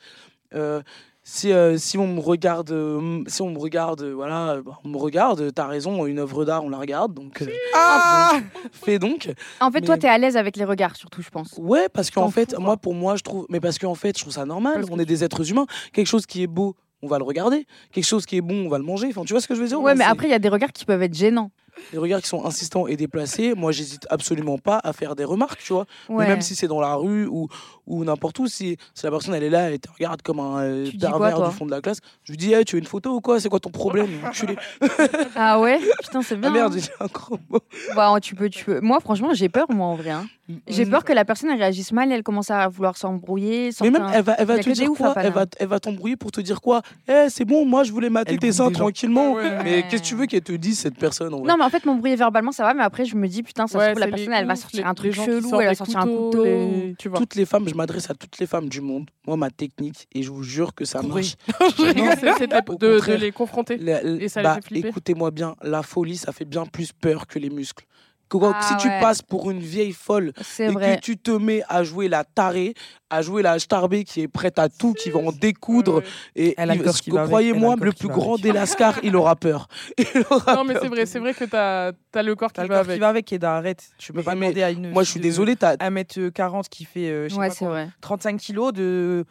[0.52, 0.82] Euh,
[1.30, 4.96] si, euh, si on me regarde, euh, si on me regarde, euh, voilà, on me
[4.96, 8.32] regarde, t'as raison, une œuvre d'art, on la regarde, donc euh, Ah
[8.72, 9.32] fais donc.
[9.60, 11.54] En fait, toi, t'es à l'aise avec les regards, surtout, je pense.
[11.56, 14.32] Ouais, parce qu'en fait, moi, pour moi, je trouve, mais parce qu'en fait, je trouve
[14.32, 14.74] ça normal.
[14.74, 15.66] Parce que on est des êtres humains.
[15.92, 17.64] Quelque chose qui est beau, on va le regarder.
[17.92, 19.06] Quelque chose qui est bon, on va le manger.
[19.10, 20.48] Enfin, tu vois ce que je veux dire Ouais, mais après, il y a des
[20.48, 21.52] regards qui peuvent être gênants.
[21.92, 25.62] Les regards qui sont insistants et déplacés, moi, j'hésite absolument pas à faire des remarques,
[25.62, 25.86] tu vois.
[26.08, 27.48] Mais même si c'est dans la rue ou,
[27.86, 30.58] ou n'importe où, si, si la personne elle est là et te regarde comme un
[30.62, 33.10] euh, pervers du fond de la classe, je lui dis hey, tu veux une photo
[33.14, 33.40] ou quoi?
[33.40, 34.08] C'est quoi ton problème?
[35.36, 35.78] Ah ouais?
[36.02, 36.50] Putain, c'est Ah bien.
[36.52, 36.80] merde, hein.
[36.80, 37.60] j'ai un gros mot.
[37.96, 38.80] Bah, tu peux, tu peux.
[38.80, 40.10] Moi, franchement, j'ai peur, moi, en vrai.
[40.10, 40.26] hein.
[40.68, 40.90] J'ai Mm.
[40.90, 43.70] peur que la personne elle réagisse mal, elle commence à vouloir s'embrouiller.
[43.82, 45.14] Mais même, elle va, elle va te dire quoi?
[45.16, 46.82] Elle va, elle va t'embrouiller pour te dire quoi?
[47.06, 49.34] Eh, c'est bon, moi je voulais mater Elle tes seins tranquillement.
[49.34, 49.62] Ouais.
[49.62, 51.48] Mais qu'est-ce que tu veux qu'elle te dise, cette personne en vrai?
[51.48, 53.78] Non, mais en fait, m'embrouiller verbalement, ça va, mais après, je me dis, putain, ça
[53.78, 56.06] Ouais, se trouve, la personne, elle va sortir un truc chelou, elle va sortir un
[56.06, 56.44] couteau.
[56.44, 57.18] les- Tu vois.
[57.18, 59.08] Toutes les femmes, je m'adresse à toutes les femmes du monde.
[59.26, 61.36] Moi, ma technique, et je vous jure que ça marche.
[61.76, 63.76] C'est- de, les confronter.
[63.76, 66.66] La- la- Et ça les bah, fait flipper Écoutez-moi bien, la folie, ça fait bien
[66.66, 67.84] plus peur que les muscles.
[68.30, 69.00] Quand- Ah si tu ouais.
[69.00, 70.96] passes pour une vieille folle et vrai.
[70.96, 72.74] que tu te mets à jouer la tarée,
[73.10, 76.00] à jouer la starbée qui est prête à tout, qui va en découdre,
[76.36, 78.42] et qui va croyez-moi, le qui plus va grand avec.
[78.44, 79.66] des lascars, il aura peur.
[79.98, 82.62] Il aura Non, mais c'est vrai, c'est vrai que t'as as le corps qui T'as
[82.62, 83.00] le va corps qui avec.
[83.00, 83.82] va avec, Keda, arrête.
[83.98, 84.90] Tu peux pas Mais demander à une.
[84.92, 87.68] Moi, je suis désolé, t'as 1m40 qui fait euh, je sais Ouais, pas c'est quoi,
[87.74, 87.88] vrai.
[88.00, 89.24] 35 kilos de,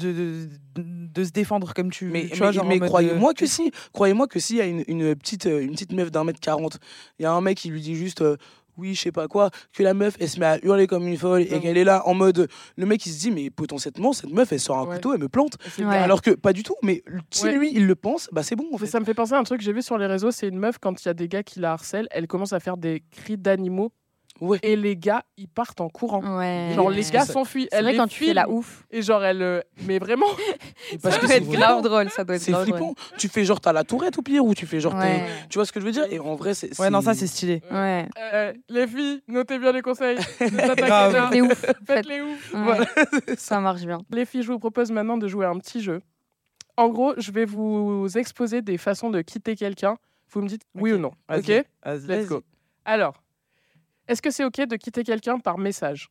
[0.00, 0.82] de, de,
[1.14, 4.38] de se défendre comme tu Mais, tu mais- genre croyez-moi euh, que si, croyez-moi que
[4.40, 6.78] si, il y a une, une petite, euh, une petite meuf d'un mètre quarante,
[7.18, 8.36] il y a un mec qui lui dit juste euh,
[8.78, 11.18] oui, je sais pas quoi, que la meuf elle se met à hurler comme une
[11.18, 14.30] folle et qu'elle est là en mode, le mec il se dit mais potentiellement cette
[14.30, 14.94] meuf elle sort un Ouais.
[14.96, 15.58] couteau, elle me plante.
[15.78, 15.84] Ouais.
[15.84, 17.52] Alors que pas du tout, mais si Ouais.
[17.54, 18.86] lui il le pense, bah c'est bon en Mais fait.
[18.86, 20.58] ça me fait penser à un truc que j'ai vu sur les réseaux, c'est une
[20.58, 23.02] meuf quand il y a des gars qui la harcèlent, elle commence à faire des
[23.10, 23.92] cris d'animaux
[24.40, 24.58] Ouais.
[24.62, 26.38] et les gars ils partent en courant.
[26.38, 26.72] Ouais.
[26.74, 27.68] Genre les gars s'enfuient.
[27.70, 28.84] C'est Elle vrai quand tu fais la ouf.
[28.90, 30.26] Et genre elle, euh, mais vraiment,
[31.02, 32.78] Parce Ça que doit c'est être vraiment- grave drôle, ça doit être C'est grave drôle.
[32.78, 32.94] flippant.
[33.18, 35.26] Tu fais genre t'as la tourette au pire ou tu fais genre t'es- Ouais.
[35.48, 36.06] tu vois ce que je veux dire?
[36.10, 36.78] Et en vrai c'est.
[36.80, 37.62] Ouais, non, ça c'est stylé.
[37.70, 38.08] Ouais.
[38.32, 40.16] euh, les filles, notez bien les conseils.
[40.40, 41.12] Ne t'attaquez Grave.
[41.12, 41.30] pas.
[41.30, 41.64] Les ouf.
[41.86, 42.52] Faites les ouf.
[42.54, 42.60] Ouais.
[42.62, 42.86] Voilà.
[43.36, 43.98] Ça marche bien.
[44.10, 46.00] Les filles, je vous propose maintenant de jouer à un petit jeu.
[46.76, 49.96] En gros, je vais vous exposer des façons de quitter quelqu'un.
[50.30, 50.98] Vous me dites oui Ok.
[50.98, 51.12] ou non.
[51.32, 51.64] Ok?
[51.84, 52.42] Vas-y, Let's go.
[52.86, 53.21] Alors,
[54.08, 56.08] est-ce que c'est ok de quitter quelqu'un par message?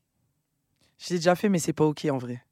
[1.00, 2.44] Je l'ai déjà fait, mais c'est pas ok en vrai.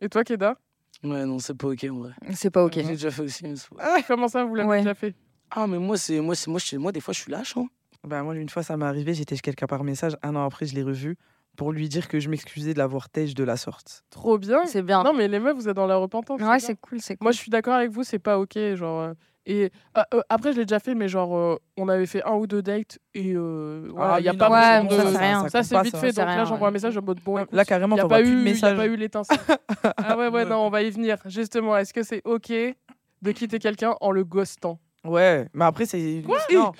[0.00, 0.56] Et toi, Keda?
[1.04, 2.12] Ouais, non, c'est pas ok en vrai.
[2.34, 2.72] C'est pas ok.
[2.74, 3.44] J'ai déjà fait aussi.
[3.44, 4.78] mais pas- Comment ça, vous l'avez Ouais.
[4.78, 5.14] déjà fait?
[5.50, 7.56] Ah, mais moi, c'est moi, c'est moi, je- moi, des fois, je suis lâche.
[7.56, 7.66] Hein.
[8.04, 10.16] Bah, moi, une fois, ça m'est arrivé, j'étais chez quelqu'un par message.
[10.22, 11.16] Un an après, je l'ai revu
[11.56, 14.04] pour lui dire que je m'excusais de l'avoir têche de la sorte.
[14.10, 14.64] Trop bien.
[14.66, 15.02] C'est bien.
[15.02, 16.40] Non, mais les meufs, vous êtes dans la repentance.
[16.40, 17.24] Ouais, c'est cool, c'est cool.
[17.24, 18.56] Moi, je suis d'accord avec vous, c'est pas ok.
[18.74, 19.14] Genre, euh,
[19.50, 22.34] et euh, euh, après, je l'ai déjà fait, mais genre, euh, on avait fait un
[22.34, 25.00] ou deux dates et euh, voilà, il y a oui, pas Ouais, bon, de.
[25.02, 25.48] ça, c'est rien.
[25.48, 26.00] Ça, c'est vite ça.
[26.00, 26.12] fait.
[26.12, 26.68] Donc là, j'envoie ouais.
[26.68, 27.38] un message en mode bon.
[27.38, 29.38] écoute, Là, carrément, Il n'y a, pas eu- y a pas eu l'étincelle.
[29.96, 31.16] ah ouais, ouais, non, on va y venir.
[31.24, 34.78] Justement, est-ce que c'est OK de quitter quelqu'un en le ghostant?
[35.04, 36.22] Ouais, mais après, c'est.
[36.52, 36.72] non.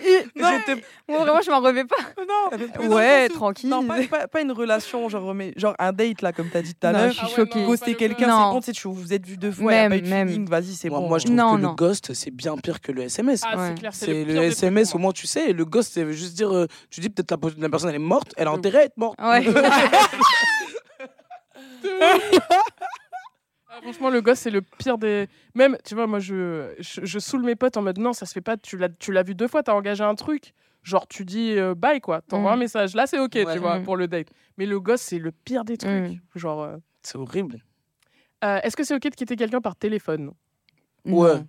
[0.00, 1.96] J'étais- Moi, vraiment, je m'en remets pas.
[2.18, 2.56] non.
[2.58, 3.68] mais dans Ouais, sens où- tranquille.
[3.70, 6.74] Non, pas, pas- pas une relation, genre, mais, genre un date, là, comme t'as dit
[6.74, 7.08] tout à Non, l'heure.
[7.10, 7.60] je suis Ah ouais, choquée.
[7.60, 8.38] non, Ghoster pas quelqu'un, le- Non.
[8.48, 10.02] c'est bon, tu sais, tu- vous êtes vu deux fois, y a Même, pas eu
[10.02, 10.28] de même.
[10.28, 11.08] feeling, vas-y, c'est Moi, bon.
[11.08, 11.68] moi, je trouve Non, que non.
[11.70, 13.42] le ghost, c'est bien pire que le SMS.
[13.44, 13.68] Ah, Ouais.
[13.68, 15.02] c'est clair, c'est c'est le, SMS, au moi.
[15.06, 15.52] moins tu sais.
[15.52, 16.54] Le ghost, ça veut juste dire.
[16.54, 18.96] euh, tu dis peut-être la, la personne elle est morte, elle a intérêt à être
[18.96, 19.18] morte.
[19.20, 19.44] Ouais.
[23.76, 25.28] Ah, franchement, le gosse, c'est le pire des.
[25.54, 28.32] Même, tu vois, moi, je, je, je saoule mes potes en mode non, ça se
[28.32, 28.56] fait pas.
[28.56, 30.54] Tu l'as, tu l'as vu deux fois, t'as engagé un truc.
[30.82, 32.20] Genre, tu dis euh, bye, quoi.
[32.22, 32.54] T'envoies Mm.
[32.54, 32.94] un message.
[32.94, 33.44] Là, c'est OK, Ouais.
[33.52, 33.82] tu vois, Mm.
[33.84, 34.28] pour le date.
[34.56, 35.90] Mais le gosse, c'est le pire des trucs.
[35.90, 36.20] Mm.
[36.36, 37.58] Genre, euh, C'est horrible.
[38.44, 40.30] euh, est-ce que c'est OK de quitter quelqu'un par téléphone?
[41.04, 41.42] Ouais.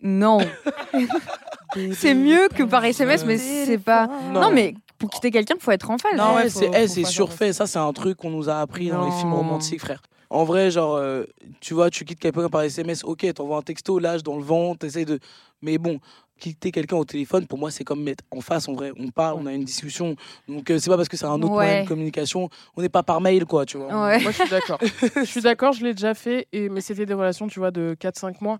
[0.00, 0.38] Non.
[1.92, 4.08] c'est mieux que par SMS, mais c'est pas.
[4.32, 6.16] Non, mais pour quitter quelqu'un, faut être en phase.
[6.16, 7.52] Non, ouais, Eh, faut- c'est eh, pas faire surfait.
[7.52, 10.02] Ça, c'est un truc qu'on nous a appris dans les films romantiques, frère.
[10.32, 11.24] En vrai, genre, euh,
[11.60, 14.74] tu vois, tu quittes quelqu'un par SMS, ok, t'envoies un texto, lâche dans le vent,
[14.74, 15.18] t'essayes de.
[15.60, 16.00] Mais bon,
[16.38, 18.92] quitter quelqu'un au téléphone, pour moi, c'est comme mettre en face, en vrai.
[18.98, 20.16] On parle, on a une discussion.
[20.48, 21.66] Donc, euh, c'est pas parce que c'est un autre Ouais.
[21.66, 23.88] moyen de communication, on n'est pas par mail, quoi, tu vois.
[23.88, 24.22] Ouais.
[24.22, 24.78] Moi, je suis d'accord.
[25.16, 26.70] je suis d'accord, je l'ai déjà fait, et...
[26.70, 28.58] mais c'était des relations, tu vois, de 4-5 mois.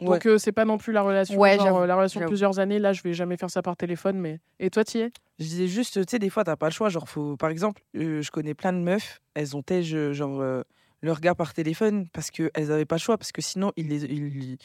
[0.00, 0.06] Ouais.
[0.06, 2.58] Donc, euh, c'est pas non plus la relation, Ouais, genre, euh, la relation de plusieurs
[2.58, 2.78] années.
[2.78, 4.40] Là, je vais jamais faire ça par téléphone, mais.
[4.58, 5.12] Et toi, t'y es?
[5.38, 6.88] Je disais juste, tu sais, des fois, t'as pas le choix.
[6.88, 10.62] Genre, faut, par exemple, euh, je connais plein de meufs, elles ont euh, genre, euh,
[11.02, 14.04] leur gars par téléphone parce qu'elles avaient pas le choix, parce que sinon, ils, les,
[14.04, 14.56] ils,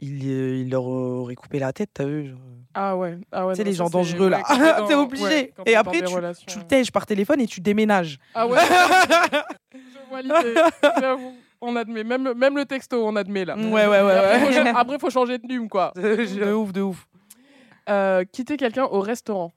[0.00, 2.38] ils, ils leur auraient coupé la tête, t'as vu genre.
[2.74, 3.18] Ah ouais.
[3.32, 4.42] Ah ouais Tu sais, les gens c'est- dangereux, là.
[4.88, 5.24] t'es obligé.
[5.24, 6.64] ouais, Et après, relations, Tu ouais.
[6.64, 8.18] tèges par téléphone et tu déménages.
[8.34, 8.58] Ah ouais
[9.74, 10.60] Je vois l'idée.
[11.00, 11.34] J'avoue.
[11.62, 12.04] On admet.
[12.04, 13.56] Même, même le texto, on admet là.
[13.56, 14.46] Ouais, ouais, ouais, Après, ouais.
[14.46, 15.92] faut, cha- après, faut changer de nume, quoi.
[15.96, 17.06] de ouf, de ouf.
[17.88, 19.52] Euh, quitter quelqu'un au restaurant.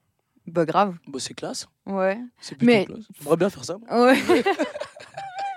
[0.46, 0.96] Bah grave.
[1.08, 1.68] Bah, c'est classe.
[1.86, 2.20] Ouais.
[2.42, 3.06] C'est plutôt Mais- classe.
[3.22, 3.78] J'aimerais bien faire ça.
[3.78, 4.06] moi.
[4.08, 4.18] Ouais.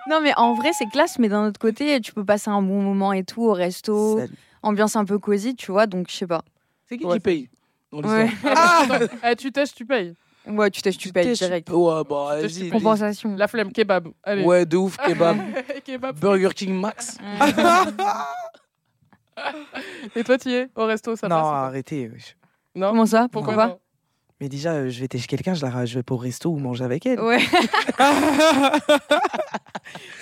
[0.09, 2.83] Non mais en vrai c'est classe, mais d'un autre côté tu peux passer un bon
[2.83, 4.33] moment et tout au resto, Salut.
[4.63, 6.43] ambiance un peu cosy, tu vois, donc je sais pas.
[6.89, 7.49] C'est qui Ouais, qui paye
[7.93, 8.31] dans Ouais.
[8.45, 8.87] Ah,
[9.31, 10.15] eh, tu tèches, tu payes.
[10.47, 11.69] Ouais, tu tèches, tu payes direct.
[11.71, 12.71] Ouais, bah, vas-y.
[12.71, 13.35] Compensation.
[13.37, 14.09] La flemme, kebab.
[14.23, 14.45] Allez.
[14.45, 15.39] Ouais, de ouf, kebab.
[15.85, 16.17] kebab.
[16.21, 17.19] Burger King Max.
[20.15, 22.09] Et toi, tu y es au resto, ça non, passe pas arrêtez.
[22.09, 22.37] wesh.
[22.75, 22.91] Non.
[22.91, 23.27] Comment ça?
[23.31, 23.79] Pourquoi Pourquoi non
[24.41, 26.59] Mais déjà, euh, je vais tèche quelqu'un, je, la, je vais pas au resto ou
[26.59, 27.21] manger avec elle.
[27.21, 27.39] Ouais.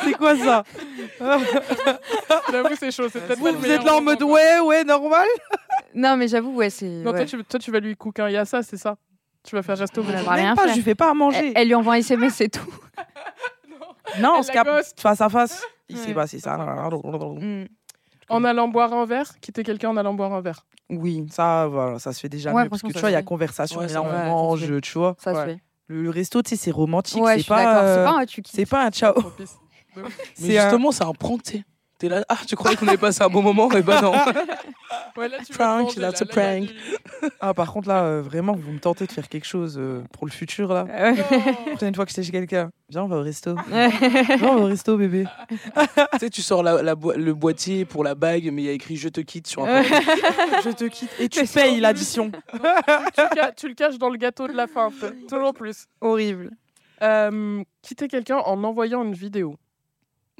[0.04, 0.62] c'est quoi ça?
[2.50, 3.08] J'avoue, c'est chaud.
[3.12, 5.26] C'est peut-être Vous, pas le vous meilleur êtes là en mode ouais, ouais, normal?
[5.96, 6.86] Non mais j'avoue ouais c'est.
[6.88, 7.18] Non, ouais.
[7.18, 8.96] toi, tu, toi, tu vas lui cook un yassa, c'est ça?
[9.44, 10.24] Tu vas faire resto Ouais, vegan.
[10.24, 10.70] va rien pas, faire.
[10.72, 11.38] je lui fais pas à manger.
[11.38, 12.66] Elle, elle lui envoie un SMS et tout.
[14.18, 15.62] non, on se capte face à face.
[15.88, 16.02] Il Ouais.
[16.06, 16.56] s'est passé ça.
[16.56, 17.66] Mm.
[18.28, 20.66] En allant boire un verre Quitter quelqu'un en allant boire un verre.
[20.90, 22.68] Oui, Ça, voilà, ça se fait déjà Ouais, mieux.
[22.70, 25.16] Parce que tu ça vois, il y a conversation, Ouais, là, on mange, tu vois.
[25.18, 25.40] ça Ouais.
[25.40, 25.58] se fait.
[25.88, 27.22] Le, le resto, tu sais, c'est romantique.
[27.22, 27.82] Ouais, je c'est pas, d'accord.
[27.82, 29.14] C'est euh, pas un tu c'est pas un ciao.
[30.34, 31.64] C'est un- justement, c'est un prank, tu sais.
[31.98, 33.68] T'es là, ah, tu croyais qu'on avait passé un bon moment?
[33.76, 34.12] Eh ben non.
[35.16, 36.26] Ouais, là, tu Prank, te manger, that's là.
[36.28, 36.68] a prank.
[37.40, 40.26] Ah, par contre, là, euh, vraiment, vous me tentez de faire quelque chose euh, pour
[40.26, 40.84] le futur, là.
[40.84, 41.12] Ouais.
[41.12, 41.22] Non.
[41.46, 43.54] La prochaine fois que je chez quelqu'un, viens, on va au resto.
[43.68, 43.90] Viens,
[44.42, 45.24] on va au resto, bébé.
[45.48, 48.68] tu sais, tu sors la, la boi- le boîtier pour la bague, mais il y
[48.68, 49.96] a écrit je te quitte sur un papier.
[50.64, 51.10] Je te quitte.
[51.20, 51.82] Et tu c'est payes horrible.
[51.82, 52.30] l'addition.
[52.52, 54.90] tu, ca- tu le caches dans le gâteau de la fin.
[54.90, 55.14] fait.
[55.28, 55.86] Toujours plus.
[56.00, 56.50] Horrible.
[57.02, 59.56] Euh, quitter quelqu'un en envoyant une vidéo.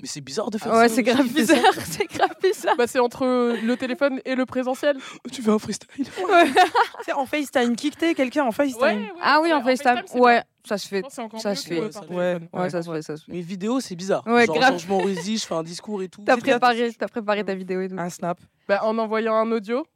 [0.00, 0.94] Mais c'est bizarre de faire Ouais, ça.
[0.96, 1.58] c'est grave bizarre.
[1.84, 2.74] C'est grave bizarre.
[2.76, 3.24] Bah, c'est entre
[3.62, 4.96] le téléphone et le présentiel.
[5.30, 5.88] Tu fais un freestyle?
[6.04, 9.06] Tu sais, en FaceTime, kicker quelqu'un en FaceTime.
[9.22, 10.02] Ah oui, en FaceTime.
[10.06, 11.02] c'est Ouais, ça se fait.
[11.38, 11.80] ça se fait.
[11.80, 12.40] euh, Ouais.
[12.52, 13.32] Ouais, ça se fait, ça se fait.
[13.32, 14.26] Mais vidéo, c'est bizarre.
[14.26, 14.70] Ouais, genre, grave.
[14.70, 16.22] genre, je m'enregistre, je fais un discours et tout.
[16.26, 17.96] T'as préparé, t'as préparé ta vidéo et tout.
[17.98, 18.40] Un snap.
[18.68, 19.86] Bah, en envoyant un audio,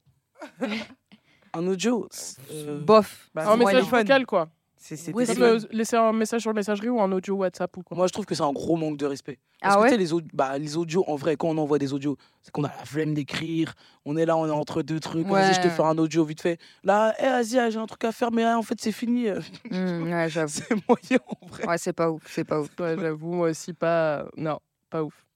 [1.55, 2.09] Un audio.
[2.53, 3.29] euh, Bof.
[3.35, 3.99] Bah, un c'est message téléphone.
[4.01, 4.49] vocal, quoi.
[4.81, 5.25] C'est Ouais,
[5.73, 7.97] laisser un message sur la messagerie ou un audio WhatsApp ou quoi.
[7.97, 9.39] Moi, je trouve que c'est un gros manque de respect.
[9.61, 11.93] Parce Ah que ouais les, aud- bah, les audios, en vrai, quand on envoie des
[11.93, 13.75] audios, c'est qu'on a la flemme d'écrire.
[14.05, 15.27] On est là, on est entre deux trucs.
[15.27, 15.73] Vas-y, je te Ouais.
[15.75, 16.61] fais un audio vite fait.
[16.85, 19.27] Là, eh, vas-y, ah, j'ai un truc à faire, mais ah, en fait, c'est fini.
[19.71, 20.53] Mm, Ouais, j'avoue.
[20.53, 21.67] c'est moyen, en vrai.
[21.67, 22.69] Ouais, c'est pas ouf, c'est pas ouf.
[22.79, 24.27] Ouais, j'avoue, moi aussi, pas.
[24.37, 24.61] Non,
[24.91, 25.27] pas ouf.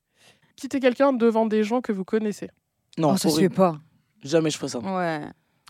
[0.55, 2.49] Quitter quelqu'un devant des gens que vous connaissez?
[2.97, 3.79] Non, Oh, ça se fait pas.
[4.23, 4.79] Jamais je ferais ça.
[4.79, 5.21] Ouais.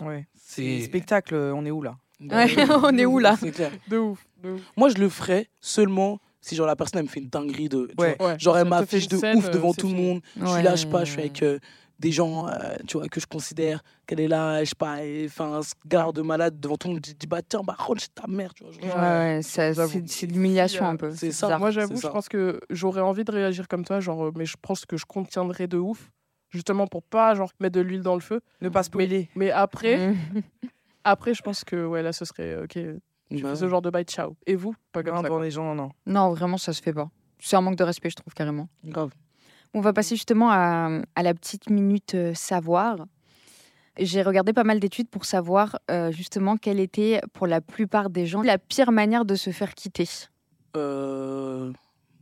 [0.01, 0.27] Ouais.
[0.35, 1.95] C'est Spectacle, on est où là?
[2.31, 2.47] Ouais,
[2.83, 3.71] on est où, là C'est clair.
[3.87, 4.25] De ouf.
[4.43, 4.61] De ouf.
[4.77, 7.87] Moi, je le ferais seulement si genre la personne elle me fait une dinguerie de.
[7.87, 8.15] tu Ouais.
[8.19, 8.27] vois.
[8.33, 10.21] Ouais, Genre elle m'affiche de scène, ouf euh, devant c'est tout le monde.
[10.39, 11.57] Je suis là, je sais pas, je suis avec euh,
[11.99, 12.51] des gens, euh,
[12.85, 16.21] tu vois, que je considère qu'elle est là, je sais pas, enfin, ce gars de
[16.21, 17.05] malade devant tout le monde.
[17.07, 18.73] Je dis, bah tiens, bah chez ta mère, tu vois.
[18.73, 18.81] genre.
[18.83, 19.01] Ouais,
[19.35, 19.91] ouais, ça- J'avoue.
[19.93, 21.11] c'est c'est de l'humiliation un peu.
[21.11, 21.47] C'est ça.
[21.47, 21.59] bizarre.
[21.59, 24.57] Moi, j'avoue, je pense que j'aurais envie de réagir comme toi, genre, euh, mais je
[24.61, 26.11] pense que je contiendrai de ouf,
[26.49, 28.41] justement pour pas genre mettre de l'huile dans le feu.
[28.59, 29.29] Ne pas spoiler.
[29.35, 30.15] Mais après, Mm.
[31.03, 32.71] après, je pense que ouais, là, ce serait ok.
[33.31, 34.35] Tu Bah, fais ce genre de bye, ciao.
[34.45, 35.43] Et vous, pas devant quoi.
[35.43, 35.89] les gens, non.
[36.05, 37.09] Non, vraiment, ça se fait pas.
[37.39, 38.67] C'est un manque de respect, je trouve, carrément.
[38.85, 39.11] grave.
[39.73, 43.05] On va passer justement à, à la petite minute euh, savoir.
[43.97, 48.25] J'ai regardé pas mal d'études pour savoir euh, justement quelle était pour la plupart des
[48.27, 50.07] gens la pire manière de se faire quitter.
[50.75, 51.71] Euh,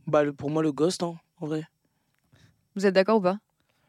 [0.06, 1.64] bah, le- pour moi, le ghost, hein, en vrai.
[2.74, 3.38] Vous êtes d'accord ou pas?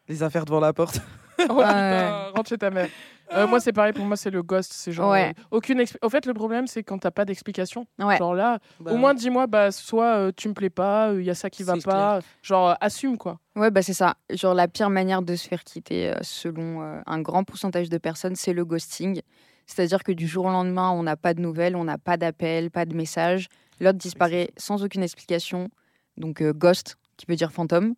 [0.07, 0.99] Les affaires devant la porte.
[1.49, 2.87] Oh, putain, rentre chez ta mère.
[3.35, 3.93] Euh, moi, c'est pareil.
[3.93, 4.71] Pour moi, c'est le ghost.
[4.73, 5.29] C'est genre Ouais.
[5.37, 5.79] euh, aucune.
[5.79, 7.85] expli- En fait, le problème, c'est quand t'as pas d'explication.
[7.99, 8.17] Ouais.
[8.17, 11.29] Genre là, Bah, au moins dis-moi, bah soit euh, tu me plais pas, il y
[11.29, 12.19] a ça qui va pas.
[12.41, 13.39] Genre assume quoi.
[13.55, 14.15] Ouais, bah c'est ça.
[14.29, 18.35] Genre la pire manière de se faire quitter, selon euh, un grand pourcentage de personnes,
[18.35, 19.21] c'est le ghosting.
[19.65, 22.69] C'est-à-dire que du jour au lendemain, on n'a pas de nouvelles, on n'a pas d'appel,
[22.69, 23.47] pas de message.
[23.79, 25.69] L'autre disparaît sans aucune explication.
[26.17, 27.95] Donc euh, ghost, qui veut dire fantôme.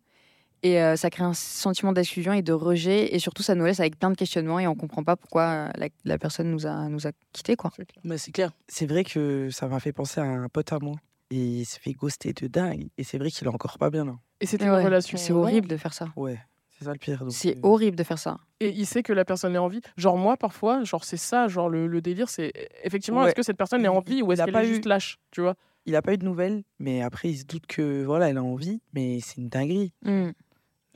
[0.62, 3.14] Et euh, ça crée un sentiment d'exclusion et de rejet.
[3.14, 5.68] Et surtout, ça nous laisse avec plein de questionnements et on comprend pas pourquoi euh,
[5.76, 7.56] la, la personne nous a, nous a quittés.
[7.56, 7.70] Quoi.
[7.76, 8.02] C'est clair.
[8.04, 8.50] Mais c'est clair.
[8.68, 10.96] C'est vrai que ça m'a fait penser à un pote à moi.
[11.30, 12.88] Et il s'est fait ghoster de dingue.
[12.98, 14.16] Et c'est vrai qu'il est encore pas bien là.
[14.40, 15.18] Et c'était Ouais, une relation.
[15.18, 16.08] C'est horrible de faire ça.
[16.16, 16.38] Ouais,
[16.78, 17.22] c'est ça le pire.
[17.30, 18.38] C'est euh, horrible de faire ça.
[18.60, 19.80] Et il sait que la personne est en vie.
[19.96, 22.52] Genre moi, parfois, genre c'est ça, genre le, le délire, c'est
[22.84, 23.28] effectivement, Ouais.
[23.28, 24.74] est-ce que cette personne est en Il- vie ou est-ce a qu'elle pas est eu-
[24.74, 25.54] juste lâche, tu vois?
[25.84, 28.42] Il a pas eu de nouvelles, mais après il se doute que voilà, elle a
[28.42, 29.92] envie, mais c'est une dinguerie.
[30.04, 30.30] Mm.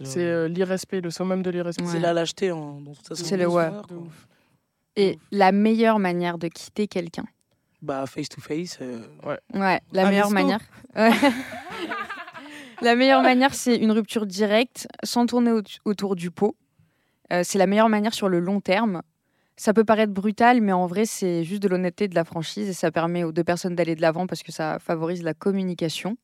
[0.05, 1.85] C'est euh, l'irrespect, le summum de l'irrespect.
[1.85, 1.91] Ouais.
[1.93, 3.69] C'est la lâcheté en, dans toute sa C'est le ouais.
[3.69, 3.83] quoi.
[3.89, 4.27] De ouf.
[4.97, 7.25] Et la meilleure manière de quitter quelqu'un.
[7.83, 8.79] Bah, face to face.
[8.83, 10.35] euh, Ouais, la Un meilleure resto.
[10.35, 10.61] manière.
[10.97, 11.11] Ouais.
[12.83, 16.57] la meilleure manière, c'est une rupture directe, sans tourner au- autour du pot.
[17.33, 19.03] Euh, c'est la meilleure manière sur le long terme.
[19.57, 22.69] Ça peut paraître brutal, mais en vrai, c'est juste de l'honnêteté et de la franchise.
[22.69, 26.17] Et ça permet aux deux personnes d'aller de l'avant parce que ça favorise la communication.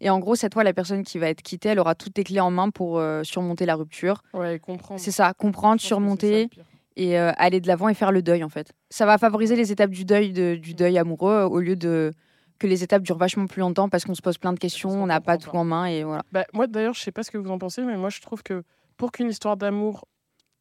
[0.00, 2.24] Et en gros, cette fois, la personne qui va être quittée, elle aura toutes les
[2.24, 4.22] clés en main pour euh, surmonter la rupture.
[4.32, 4.98] Ouais, comprendre.
[5.00, 6.48] C'est ça, comprendre, ça, surmonter
[6.96, 8.72] et euh, aller de l'avant et faire le deuil en fait.
[8.90, 12.12] Ça va favoriser les étapes du deuil de- du deuil amoureux euh, au lieu de
[12.58, 15.06] que les étapes durent vachement plus longtemps parce qu'on se pose plein de questions, on
[15.06, 16.22] n'a pas tout en main et voilà.
[16.30, 18.42] Bah, moi, d'ailleurs, je sais pas ce que vous en pensez, mais moi, je trouve
[18.42, 18.64] que
[18.98, 20.04] pour qu'une histoire d'amour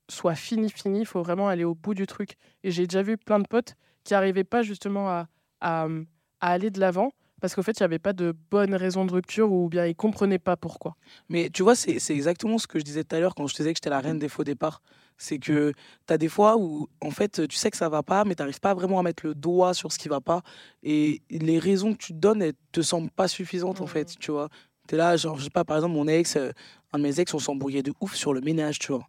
[0.09, 2.35] soit finie, finie, il faut vraiment aller au bout du truc.
[2.63, 3.75] Et j'ai déjà vu plein de potes
[4.05, 5.27] qui n'arrivaient pas justement à,
[5.61, 5.87] à,
[6.39, 9.11] à aller de l'avant parce qu'au fait, il n'y avait pas de bonne raison de
[9.13, 10.95] rupture ou bien ils comprenaient pas pourquoi.
[11.29, 13.53] Mais tu vois, c'est c'est exactement ce que je disais tout à l'heure quand je
[13.53, 14.81] te disais que j'étais la reine des faux départs.
[15.17, 15.73] C'est que
[16.07, 18.41] tu as des fois où, en fait, tu sais que ça va pas, mais tu
[18.41, 20.41] n'arrives pas vraiment à mettre le doigt sur ce qui va pas.
[20.81, 24.31] Et les raisons que tu te donnes, elles te semblent pas suffisantes, en fait, tu
[24.31, 24.47] vois.
[24.87, 26.51] Tu es là, genre, je sais pas, par exemple, mon ex, euh,
[26.93, 29.05] un de mes ex, on s'embrouillait de ouf sur le ménage, tu vois.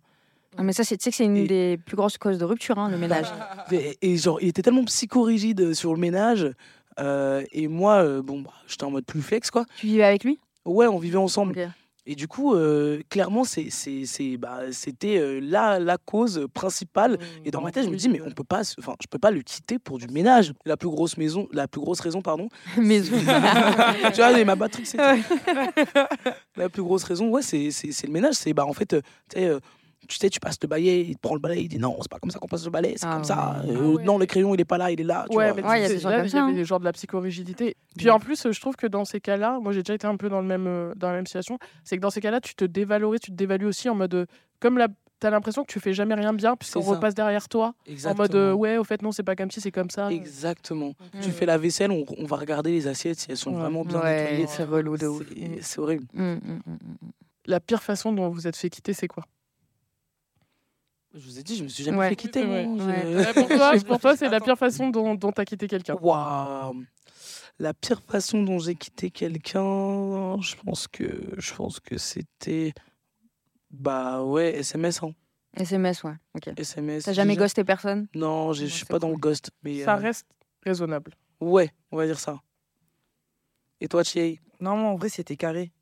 [0.57, 2.45] Ah, mais ça, c'est- tu sais que c'est une Et- des plus grosses causes de
[2.45, 3.29] rupture, hein, le ménage.
[3.71, 6.49] Et, et genre, il était tellement psychorigide sur le ménage.
[7.01, 9.65] Euh, et moi, euh, bon, bah, j'étais en mode plus flex, quoi.
[9.79, 10.39] tu vivais avec lui?
[10.65, 11.55] Ouais, on vivait ensemble.
[12.07, 17.19] Et du coup, euh, clairement, c'est, c'est, c'est, bah, c'était euh, la, la cause principale.
[17.45, 19.31] Et dans ma tête, je me dis, mais on peut pas, enfin, je peux pas
[19.31, 20.53] le quitter pour du ménage.
[20.65, 22.49] La plus grosse maison, la plus grosse raison, pardon.
[22.79, 24.99] Mais tu vois, mais ma batterie, c'est
[26.57, 27.29] la plus grosse raison.
[27.29, 28.35] Ouais, c'est, le ménage.
[28.35, 29.51] C'est, bah, en fait, tu sais,
[30.11, 32.11] tu sais, tu passes le balai, il te prend le balai, il dit non, c'est
[32.11, 33.63] pas comme ça qu'on passe le balai, c'est Ah comme ça.
[33.65, 34.05] Euh, Ah ouais.
[34.05, 35.27] Non, le crayon, il est pas là, il est là.
[35.31, 35.63] Tu ouais, vois.
[35.63, 36.55] mais Ouais, tu il y a des gens comme il y ça, avait hein.
[36.55, 37.77] des genres de la psychorigidité.
[37.97, 40.17] Puis en plus, euh, je trouve que dans ces cas-là, moi j'ai déjà été un
[40.17, 42.55] peu dans, le même, euh, dans la même situation, c'est que dans ces cas-là, tu
[42.55, 44.27] te dévalorises, tu te dévalues aussi en mode.
[44.61, 44.89] comme la,
[45.21, 47.75] t'as l'impression que tu fais jamais rien bien, puisqu'on repasse derrière toi.
[47.87, 48.13] Exactement.
[48.15, 50.11] En mode, euh, ouais, au fait, non, c'est pas comme si, c'est comme ça.
[50.11, 50.93] Exactement.
[51.21, 51.33] Tu Mm.
[51.33, 53.61] fais la vaisselle, on, on va regarder les assiettes si elles sont Ouais.
[53.61, 54.47] vraiment bien Ouais, nettoyées.
[54.49, 55.23] c'est relou de ouf.
[55.61, 56.07] C'est- horrible.
[56.15, 56.61] Mm, mm.
[57.47, 59.25] La pire façon dont vous êtes fait quitter, c'est quoi?
[61.13, 62.09] Je vous ai dit, je me suis jamais Ouais.
[62.11, 62.45] fait quitter.
[62.45, 62.67] Ouais.
[62.67, 62.79] Ouais.
[62.79, 65.95] Je- Ouais, Pour toi, pour toi c'est la pire façon dont t'as quitté quelqu'un.
[66.01, 66.85] Waouh.
[67.59, 72.73] La pire façon dont j'ai quitté quelqu'un, je pense que je pense que c'était
[73.71, 75.13] bah ouais SMS hein.
[75.57, 76.15] SMS, ouais.
[76.37, 76.49] Ok.
[76.57, 77.05] SMS.
[77.05, 78.07] T'as jamais ghosté personne?
[78.15, 80.27] Non, je suis c'est pas dans le ghost, mais Ça euh, reste
[80.65, 81.13] raisonnable.
[81.41, 82.41] ouais, on va dire ça.
[83.81, 84.39] Et toi, Thierry?
[84.61, 85.73] Non, moi, en vrai, c'était carré.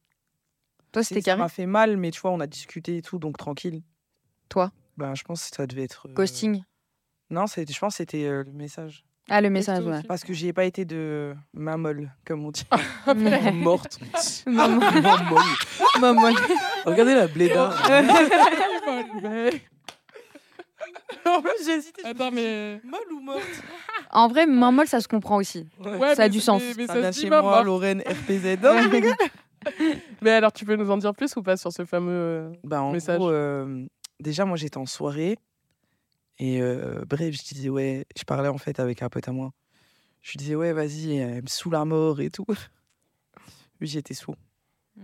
[0.90, 1.40] Toi, c'était Ça carré?
[1.40, 3.82] m'a fait mal, mais tu vois, on a discuté et tout, donc tranquille.
[4.48, 4.72] Toi?
[4.98, 6.08] Ben, je pense que ça devait être.
[6.08, 6.62] euh, Ghosting
[7.30, 9.04] Non, c'était- je pense que c'était euh, le message.
[9.30, 10.02] Ah, le message, ouais.
[10.08, 12.64] Parce que j'y ai pas été de main molle, comme on dit.
[13.54, 14.00] Morte.
[14.46, 14.78] Maman.
[15.00, 15.40] Maman.
[16.00, 16.30] Maman.
[16.84, 17.74] Regardez la bléda.
[19.22, 19.62] Mais-
[21.26, 22.04] en plus, j'ai hésité.
[22.04, 22.80] Attends, mais.
[22.84, 23.42] Molle ou morte?
[24.10, 25.68] En vrai, main molle, ça se comprend aussi.
[25.78, 26.62] Ouais, Ça a du sens.
[26.62, 27.62] Mais, mais Ça ça vient se chez moi.
[27.62, 28.58] Lorraine, RPZ.
[28.62, 28.74] Non.
[30.22, 32.10] Mais alors, tu peux nous en dire plus ou pas sur ce fameux.
[32.12, 33.18] euh, Bah, en Message?
[33.18, 33.84] gros, euh,
[34.20, 35.38] déjà, moi, j'étais en soirée.
[36.38, 39.50] Et euh, bref, je disais, ouais, je parlais en fait avec un pote à moi.
[40.22, 42.46] Je lui disais, ouais, vas-y, elle me saoule à mort et tout.
[43.80, 44.34] Lui, j'étais sous.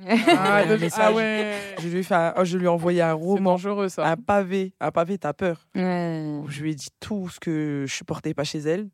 [0.07, 1.01] Ah, de- message.
[1.01, 1.57] ah ouais.
[1.81, 4.05] Je lui, ai fait un- oh, je lui ai envoyé un C'est roman, dangereux, ça.
[4.09, 4.73] un pavé.
[4.81, 5.69] Un pavé, t'as peur.
[5.77, 6.41] Ouais.
[6.43, 8.89] Où je lui ai dit tout ce que je supportais pas chez elle.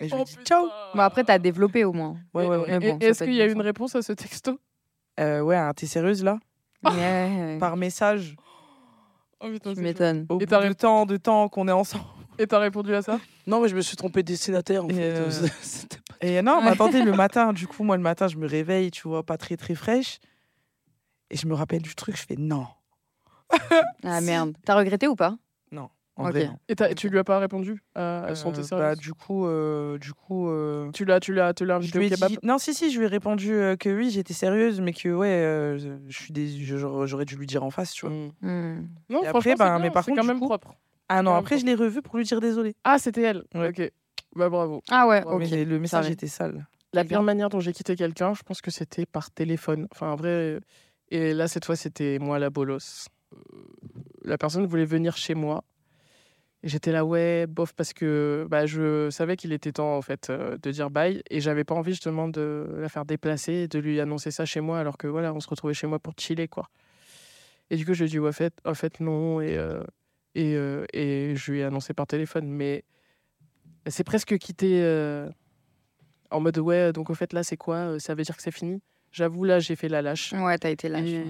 [0.00, 0.44] Et je lui Oh, ai dit, putain.
[0.44, 0.66] ciao.
[0.94, 2.18] Bon, après, t'as développé au moins.
[2.34, 4.60] Ouais, ouais, bon, Est-ce qu'il y a une réponse à ce texto?
[5.18, 6.38] Euh, ouais, hein, t'es sérieuse là?
[7.58, 8.36] Par message,
[9.44, 10.26] Oh putain, Tu m'étonnes.
[10.30, 12.04] au Et t'as temps, de temps qu'on est ensemble.
[12.38, 13.20] Et t'as répondu à ça?
[13.46, 15.00] Non, mais je me suis trompé de destinataire en Et, fait.
[15.02, 15.30] euh,
[16.18, 18.90] pas- Et non, mais attendez, le matin, du coup, moi, le matin, je me réveille,
[18.90, 20.18] tu vois, pas très, très fraîche.
[21.30, 22.66] Et je me rappelle du truc, je fais non.
[24.02, 24.56] Ah merde.
[24.64, 25.36] T'as regretté ou pas?
[26.16, 26.58] En vrai, non.
[26.68, 30.12] Et t'as- tu lui as pas répondu à son Euh, bah, du coup, euh, du
[30.12, 32.92] coup, euh, Tu l'as, tu l'as, tu l'as invité au kebab dit, non, si, si,
[32.92, 36.32] je lui ai répondu euh, que oui, j'étais sérieuse, mais que ouais, euh, je suis
[36.32, 38.14] des, j'aurais dû lui dire en face, tu vois.
[38.14, 38.30] Mm.
[38.42, 38.88] Hmm.
[39.10, 40.74] Non, Et franchement, après, ben, bien, mais par contre, quand du même coup- propre.
[41.10, 42.74] An Ouais, après, je l'ai revu pour lui dire désolé.
[42.84, 43.42] Ah, c'était elle.
[43.54, 43.68] Ouais.
[43.70, 43.90] Ok.
[44.36, 44.82] Bah bravo.
[44.90, 45.44] Ah ouais, ok.
[45.50, 46.66] Mais le message était sale.
[46.92, 47.22] La pire bien.
[47.22, 49.88] manière dont j'ai quitté quelqu'un, je pense que c'était par téléphone.
[49.92, 50.60] Enfin, en vrai.
[51.10, 53.08] Et là, cette fois, c'était moi la bolos.
[54.24, 55.64] La personne voulait venir chez moi.
[56.64, 60.56] J'étais là, ouais, bof, parce que bah, je savais qu'il était temps, en fait, euh,
[60.62, 61.22] de dire bye.
[61.28, 64.78] Et j'avais pas envie, justement, de la faire déplacer de lui annoncer ça chez moi,
[64.78, 66.70] alors que, voilà, on se retrouvait chez moi pour chiller, quoi.
[67.68, 69.42] Et du coup, je lui ai dit, ouais, en fait, en fait non.
[69.42, 69.84] Et, euh,
[70.34, 72.46] et, euh, et je lui ai annoncé par téléphone.
[72.48, 72.84] Mais
[73.86, 74.82] c'est presque quitté
[76.30, 78.00] en mode, ouais, donc, au fait, là, c'est quoi?
[78.00, 78.80] Ça veut dire que c'est fini?
[79.16, 80.32] J'avoue, là, j'ai fait la lâche.
[80.32, 81.06] Ouais, t'as été lâche.
[81.08, 81.24] Et, ouais.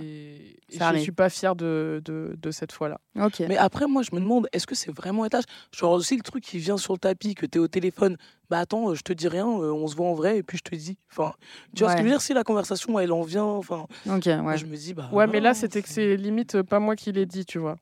[0.71, 1.03] et Ça je arrive.
[1.03, 2.99] suis pas fière de, de, de cette fois-là.
[3.21, 3.41] Ok.
[3.47, 6.43] Mais après, moi, je me demande, est-ce que c'est vraiment étage Genre aussi le truc
[6.43, 8.17] qui vient sur le tapis, que t'es au téléphone.
[8.49, 10.63] Bah attends, je te dis rien, euh, on se voit en vrai, et puis je
[10.63, 10.97] te dis.
[11.13, 11.35] Enfin,
[11.77, 12.23] tu vois ce que je veux dire?
[12.23, 14.57] Si la conversation, elle en vient, enfin, Ok, moi, ouais.
[14.59, 15.11] je me dis, bah.
[15.13, 17.77] Ouais, mais là, voilà, c'était que c'est- limite pas moi qui l'ai dit, tu vois.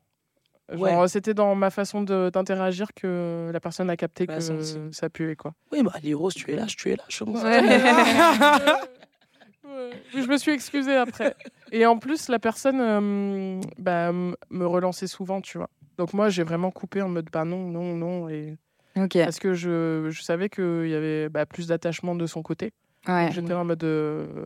[0.73, 1.09] Genre, Ouais.
[1.09, 5.37] c'était dans ma façon de- d'interagir que la personne a capté Bah, que ça puait,
[5.37, 5.53] quoi.
[5.71, 7.23] Oui, bah, les roses, tu es lâche, tu es lâche.
[7.23, 7.31] hein.
[7.33, 7.61] Ouais.
[10.15, 11.35] Je me suis excusée après.
[11.71, 15.71] Et en plus, la personne euh, bah, me relançait souvent, tu vois.
[15.99, 18.29] Donc moi, j'ai vraiment coupé en mode bah non, non, non.
[18.29, 18.57] Et...
[19.25, 22.73] Parce que je, je savais qu'il y avait bah, plus d'attachement de son côté.
[23.09, 23.31] Ouais.
[23.33, 24.45] J'étais en mode euh,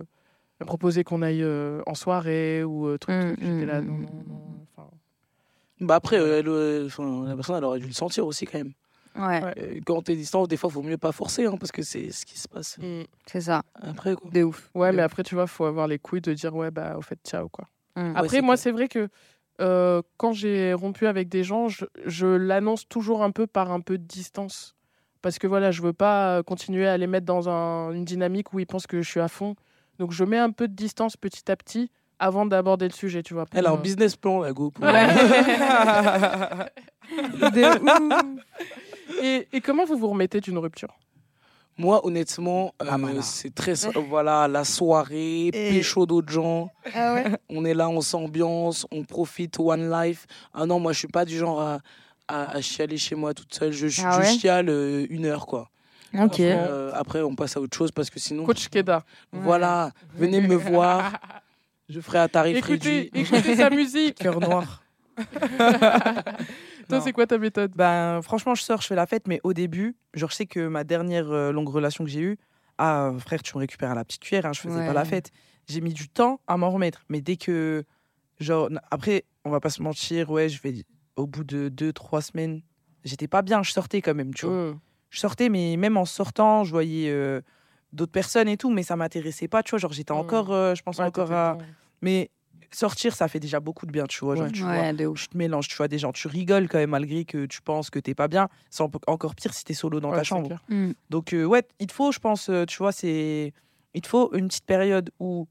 [0.60, 3.38] proposer qu'on aille euh, en soirée ou euh, truc, Mm, truc.
[3.42, 4.66] J'étais là, mm, non, mm, non, non.
[4.76, 4.88] Enfin,
[5.80, 6.88] Bah après, euh, elle, euh,
[7.26, 8.72] la personne, elle aurait dû le sentir aussi quand même.
[9.18, 9.54] Ouais, Ouais.
[9.58, 12.24] Euh, Quand t'es distant, des fois, faut mieux pas forcer, hein, parce que c'est ce
[12.26, 13.02] qui se passe mm.
[13.26, 13.62] c'est ça.
[13.80, 14.30] après, quoi.
[14.30, 14.70] De ouf.
[14.74, 17.18] Ouais, mais après, tu vois, faut avoir les couilles de dire ouais, bah, au fait,
[17.26, 17.66] ciao, quoi.
[17.96, 18.02] Mm.
[18.02, 19.08] Ouais, Après, moi, c'est vrai que
[19.60, 23.80] euh, quand j'ai rompu avec des gens, je, je l'annonce toujours un peu par un
[23.80, 24.74] peu de distance.
[25.22, 28.60] Parce que voilà, je veux pas continuer à les mettre dans un- une dynamique où
[28.60, 29.56] ils pensent que je suis à fond.
[29.98, 33.34] Donc, je mets un peu de distance petit à petit avant d'aborder le sujet, tu
[33.34, 33.44] vois.
[33.52, 34.72] Elle a un euh, business plan, la go.
[34.80, 34.84] ouf.
[39.22, 40.94] Et, et comment vous vous remettez d'une rupture?
[41.78, 43.20] Moi, honnêtement, euh, Ah, voilà.
[43.22, 43.74] c'est très.
[44.08, 46.70] Voilà, la soirée, pécho d'autres gens.
[46.94, 47.24] Ah ouais?
[47.50, 50.26] On est là, on s'ambiance, on profite, one life.
[50.54, 51.78] Ah non, moi, je suis pas du genre à,
[52.28, 53.72] à, à chialer chez moi toute seule.
[53.72, 55.68] Je, je- Ah je chiale euh, une heure, quoi.
[56.14, 56.22] Ok.
[56.22, 58.44] Après, euh, après, on passe à autre chose parce que sinon.
[58.44, 59.04] Coach Keda.
[59.32, 61.12] Voilà, venez me voir.
[61.90, 63.10] Je ferai un tarif Écoutez, réduit.
[63.14, 64.14] écoutez sa musique.
[64.14, 64.82] Cœur noir.
[66.88, 67.72] Toi, c'est quoi ta méthode?
[67.74, 70.66] Ben, franchement, je sors, je fais la fête, mais au début, genre, je sais que
[70.68, 72.38] ma dernière euh, longue relation que j'ai eue,
[72.78, 74.86] ah, frère, tu me récupères à la petite cuillère, hein, je faisais Ouais.
[74.86, 75.30] pas la fête.
[75.68, 77.84] J'ai mis du temps à m'en remettre, mais dès que,
[78.38, 80.84] genre, après, on va pas se mentir, ouais, je vais,
[81.16, 82.62] au bout de deux, trois semaines,
[83.04, 84.54] j'étais pas bien, je sortais quand même, tu vois.
[84.72, 84.80] Mm.
[85.10, 87.40] Je sortais, mais même en sortant, je voyais euh,
[87.92, 90.18] d'autres personnes et tout, mais ça m'intéressait pas, tu vois, genre, j'étais Mm.
[90.18, 91.56] encore, euh, je pense Ouais, encore à.
[92.02, 92.30] Mais
[92.70, 94.52] sortir, ça fait déjà beaucoup de bien, tu vois, genre, Ouais.
[94.52, 95.22] tu vois Ouais, de ouf.
[95.22, 97.90] tu te mélanges, tu vois des gens, tu rigoles quand même malgré que tu penses
[97.90, 98.48] que t'es pas bien.
[98.70, 100.56] C'est en- encore pire si t'es solo dans Ouais, ta chambre.
[100.68, 100.92] Mm.
[101.10, 103.52] Donc euh, ouais, il te faut, je pense, euh, tu vois, c'est,
[103.94, 105.46] il te faut une petite période où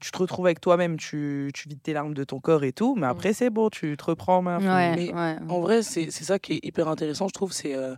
[0.00, 2.94] tu te retrouves avec toi-même, tu, tu vides tes larmes de ton corps et tout,
[2.96, 4.58] mais après c'est bon, tu te reprends en main.
[4.60, 5.36] Ouais, Mais ouais.
[5.48, 7.52] En vrai, c'est c'est ça qui est hyper intéressant, je trouve.
[7.52, 7.96] C'est euh,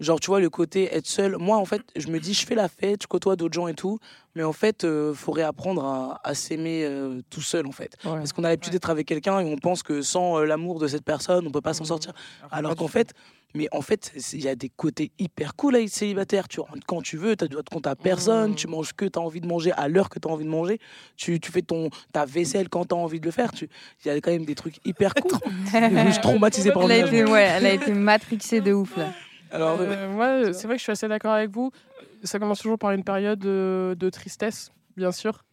[0.00, 1.36] genre, tu vois, le côté être seul.
[1.38, 3.74] Moi, en fait, je me dis, je fais la fête, je côtoie d'autres gens et
[3.74, 3.98] tout,
[4.34, 7.96] mais en fait, il faut réapprendre à, à s'aimer euh, tout seul, en fait.
[8.04, 8.12] Ouais.
[8.12, 10.88] Parce qu'on a l'habitude d'être avec quelqu'un et on pense que sans euh, l'amour de
[10.88, 11.88] cette personne, on peut pas s'en Mhm.
[11.88, 12.12] sortir.
[12.50, 13.12] Alors qu'en fait,
[13.56, 16.48] mais en fait, il y a des côtés hyper cool à être célibataire.
[16.48, 18.56] Tu rentres quand tu veux, tu dois te compte à personne, Mhm.
[18.56, 20.50] tu manges que tu as envie de manger à l'heure que tu as envie de
[20.50, 20.80] manger,
[21.16, 23.52] tu, tu fais ton, ta vaisselle quand tu as envie de le faire.
[23.60, 23.68] Il
[24.08, 25.30] y a quand même des trucs hyper cool.
[25.72, 28.96] je suis traumatisé par Elle a le été, ouais, elle a été matrixée de ouf
[28.96, 29.12] là.
[29.54, 31.70] Alors, euh, Euh, moi, c'est vrai que je suis assez d'accord avec vous.
[32.22, 35.44] Ça commence toujours par une période de, de tristesse, bien sûr.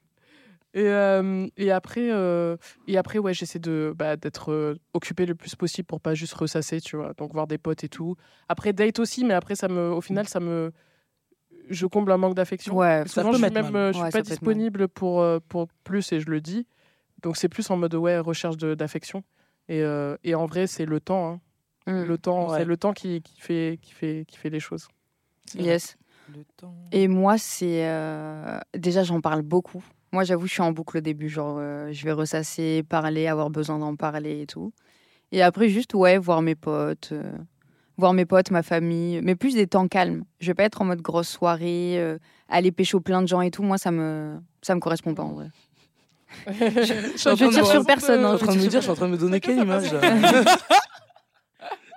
[0.73, 2.55] Et, euh, et après, euh,
[2.87, 6.33] et après, ouais, j'essaie de bah, d'être euh, occupé le plus possible pour pas juste
[6.33, 7.13] ressasser, tu vois.
[7.17, 8.15] Donc voir des potes et tout.
[8.47, 10.71] Après date aussi, mais après ça me, au final, ça me,
[11.69, 12.75] je comble un manque d'affection.
[12.77, 13.75] Ouais, Ça Souvent, peut je suis même, mal.
[13.75, 16.65] euh, je suis Ouais, pas disponible pour euh, pour plus et je le dis.
[17.21, 19.23] Donc c'est plus en mode ouais recherche d'affection.
[19.67, 21.33] Et, euh, et en vrai, c'est le temps.
[21.33, 21.41] hein.
[21.91, 22.03] Mm.
[22.05, 22.59] Le temps, Ouais.
[22.59, 24.87] c'est le temps qui, qui fait qui fait qui fait les choses.
[25.55, 25.97] Yes.
[26.35, 26.73] Le temps.
[26.91, 27.85] Et moi, c'est.
[27.87, 29.83] euh, Déjà, j'en parle beaucoup.
[30.13, 31.27] Moi, j'avoue, je suis en boucle au début.
[31.29, 34.71] Genre, euh, je vais ressasser, parler, avoir besoin d'en parler et tout.
[35.33, 37.09] Et après, juste, ouais, voir mes potes.
[37.11, 37.31] euh,
[37.97, 39.19] Voir mes potes, ma famille.
[39.21, 40.23] Mais plus des temps calmes.
[40.39, 42.17] Je vais pas être en mode grosse soirée, euh,
[42.49, 43.63] aller pécho plein de gens et tout.
[43.63, 45.49] Moi, ça me, ça me correspond pas en vrai.
[46.47, 48.21] je Je tire sur personne.
[48.21, 49.17] je hein, suis en train de je me dire, je suis en train de me
[49.17, 49.91] donner quelle image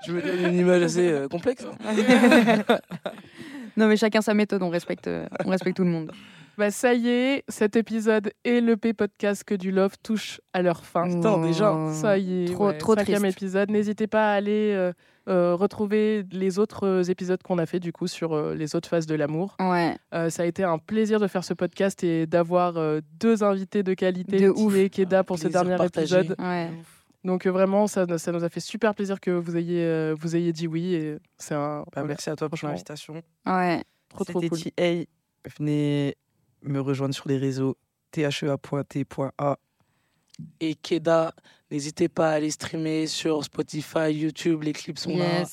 [0.06, 1.64] Je me donne une image assez euh, complexe.
[3.76, 4.62] Non, mais chacun sa méthode.
[4.62, 6.12] On respecte, euh, on respecte tout le monde.
[6.56, 10.84] Bah ça y est, cet épisode et le P-Podcast que du Love touchent à leur
[10.84, 11.08] fin.
[11.12, 11.74] Putain, déjà.
[11.92, 13.38] Ça y est, Trop- ouais, trop cinquième triste.
[13.38, 13.70] épisode.
[13.72, 14.92] N'hésitez pas à aller euh,
[15.28, 19.06] euh, retrouver les autres épisodes qu'on a fait du coup sur euh, les autres phases
[19.06, 19.56] de l'amour.
[19.58, 19.96] Ouais.
[20.14, 23.82] Euh, ça a été un plaisir de faire ce podcast et d'avoir euh, deux invités
[23.82, 24.76] de qualité, De ouf.
[24.76, 26.18] et Keda pour ce dernier partagé.
[26.18, 26.36] épisode.
[26.38, 26.70] Ouais.
[27.24, 30.36] Donc euh, vraiment, ça, ça nous a fait super plaisir que vous ayez, euh, vous
[30.36, 30.94] ayez dit oui.
[30.94, 31.80] Et c'est un.
[31.80, 33.22] Bah, voilà, Merci à toi pour l'invitation.
[33.46, 33.82] Ouais.
[34.10, 34.60] trop trop cool.
[34.60, 35.04] TA.
[35.58, 36.16] Venez
[36.62, 37.76] me rejoindre sur les réseaux
[38.10, 39.58] thea.t.a.
[40.60, 41.32] Et Keda,
[41.70, 45.44] n'hésitez pas à aller streamer sur Spotify, YouTube, les clips sont là.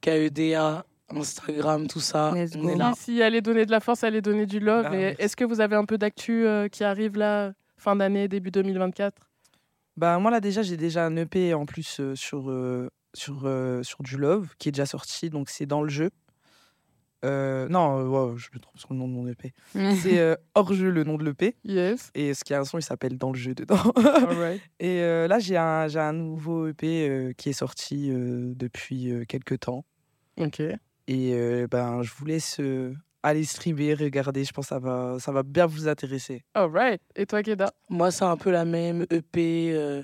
[0.00, 2.32] KEDA, Instagram, tout ça.
[2.34, 2.68] Let's on go.
[2.70, 2.92] est là.
[2.96, 4.86] Si, si, allez donner de la force, allez donner du love.
[4.86, 5.16] Ah, merci.
[5.20, 9.31] est-ce que vous avez un peu d'actu euh, qui arrive là, fin d'année, début 2024
[9.96, 13.82] Bah, moi, là, déjà, j'ai déjà un EP en plus euh, sur, euh, sur, euh,
[13.82, 15.30] sur du Love qui est déjà sorti.
[15.30, 16.10] Donc, c'est dans le jeu.
[17.24, 19.52] Non, wow, je me trompe sur le nom de mon EP.
[20.02, 21.54] C'est hors jeu le nom de l'EP.
[21.62, 22.10] Yes.
[22.14, 23.92] Et ce qui a un son, il s'appelle Dans le jeu dedans.
[24.80, 29.84] Et là, j'ai un, j'ai un nouveau EP qui est sorti depuis quelques temps.
[30.36, 30.62] Ok.
[31.06, 32.60] Et ben, je vous laisse
[33.22, 34.44] aller streamer, regarder.
[34.44, 36.42] Je pense que ça va, ça va bien vous intéresser.
[36.54, 37.00] Alright.
[37.16, 37.72] Et toi, Keda?
[37.88, 40.02] Moi, c'est un peu la même EP, euh,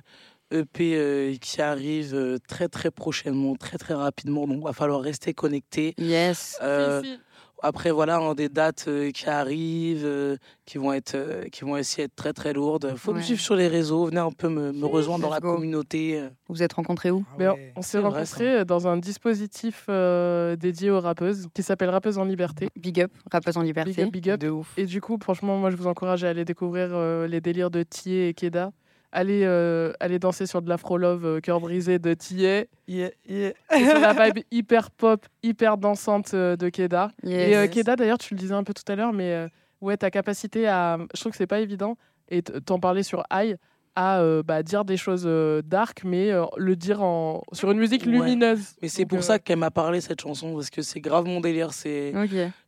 [0.51, 4.47] EP euh, qui arrive euh, très très prochainement, très très rapidement.
[4.47, 5.95] Donc, va falloir rester connecté.
[5.99, 6.59] Yes.
[6.63, 7.19] Euh, Si, si.
[7.63, 10.37] Après, voilà, on a des dates euh, qui arrivent, euh,
[10.67, 12.95] qui vont être, euh, qui vont essayer d'être très très lourdes.
[12.97, 14.07] Faut me suivre sur les réseaux.
[14.07, 15.55] Venez un peu me, me rejoindre dans la go.
[15.55, 16.21] communauté.
[16.49, 17.25] Vous vous êtes rencontrés où?
[17.39, 21.91] Mais on- on s'est vrai, rencontrés dans un dispositif euh, dédié aux rappeuses qui s'appelle
[21.91, 22.69] Rappeuses en Liberté.
[22.77, 23.93] Big up, rappeuse en liberté.
[23.93, 24.41] Big up, big up.
[24.41, 24.73] De ouf.
[24.77, 27.83] Et du coup, franchement, moi, je vous encourage à aller découvrir euh, les délires de
[27.83, 28.73] Thier et Keda.
[29.11, 32.69] Allez, euh, allez danser sur de l'afro-love, euh, cœur brisé de Thier.
[32.87, 33.53] Yeah, yeah.
[33.75, 37.11] Et sur la vibe hyper pop, hyper dansante euh, de Keda.
[37.23, 37.49] Yes.
[37.51, 39.49] Et euh, Keda, d'ailleurs, tu le disais un peu tout à l'heure, mais euh,
[39.81, 40.99] ouais, ta capacité à.
[41.15, 41.97] Je trouve que c'est pas évident,
[42.29, 43.57] et t'en parlais sur High,
[43.97, 47.43] à euh, bah, dire des choses euh, dark, mais euh, le dire en...
[47.53, 48.13] sur une musique Ouais.
[48.13, 48.75] lumineuse.
[48.83, 51.41] Mais c'est pour euh, ça qu'elle m'a parlé cette chanson parce que c'est grave mon
[51.41, 51.73] délire.
[51.73, 52.13] C'est,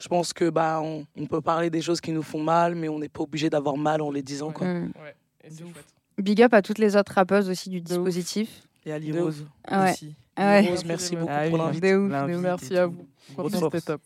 [0.01, 2.89] je pense que bah on, on peut parler des choses qui nous font mal, mais
[2.89, 4.51] on n'est pas obligé d'avoir mal en les disant.
[4.53, 4.67] Quoi.
[4.67, 4.93] Mm.
[5.03, 5.15] Ouais,
[5.45, 5.85] et c'est chouette.
[6.23, 8.63] Big up à toutes les autres rappeuses aussi du dispositif.
[8.87, 9.91] Et Ali De Rose Ah ouais.
[9.93, 10.15] aussi.
[10.39, 10.69] Ouais.
[10.71, 11.85] Rose, merci beaucoup Ah pour l'invite.
[11.85, 13.07] Merci à vous.
[13.51, 14.01] C'était top.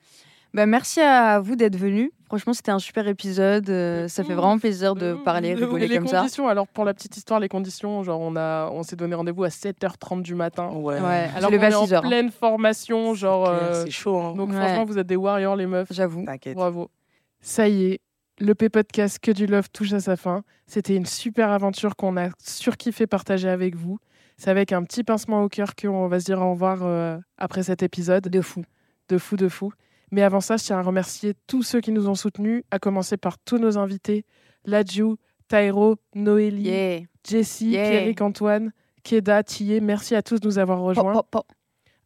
[0.52, 2.10] Bah, merci à vous d'être venus.
[2.26, 3.68] Franchement, c'était un super épisode.
[3.70, 6.18] euh, ça fait vraiment plaisir de parler, de rigoler les comme ça.
[6.20, 9.44] conditions, alors pour la petite histoire, les conditions, genre on, a, on s'est donné rendez-vous
[9.44, 10.68] à 7h30 du matin.
[10.70, 11.00] Ouais.
[11.00, 12.04] Ouais, Alors levais est à en 6 heures.
[12.04, 12.08] hein.
[12.08, 13.48] pleine formation, genre.
[13.48, 14.18] Euh, C'est chaud.
[14.20, 14.34] Hein.
[14.36, 14.56] donc Ouais.
[14.56, 15.88] franchement, vous êtes des warriors, les meufs.
[15.92, 16.24] J'avoue.
[16.24, 16.54] T'inquiète.
[16.56, 16.88] Bravo.
[17.40, 18.00] Ça y est,
[18.41, 20.43] le P-Podcast Que du Love touche à sa fin.
[20.66, 23.99] C'était une super aventure qu'on a surkiffé partager avec vous.
[24.37, 27.62] C'est avec un petit pincement au cœur qu'on va se dire au revoir euh, après
[27.62, 28.28] cet épisode.
[28.28, 28.64] De fou.
[29.09, 29.72] De fou, de fou.
[30.11, 33.16] Mais avant ça, je tiens à remercier tous ceux qui nous ont soutenus, à commencer
[33.16, 34.24] par tous nos invités
[34.64, 35.16] Ladju,
[35.49, 37.01] Tairo, Noélie, Yeah.
[37.28, 37.91] Jessie, Yeah.
[37.91, 38.72] Pierrick Antoine,
[39.03, 39.80] Keda, Thier.
[39.80, 41.12] Merci à tous de nous avoir rejoints.
[41.12, 41.57] Pop, pop, pop.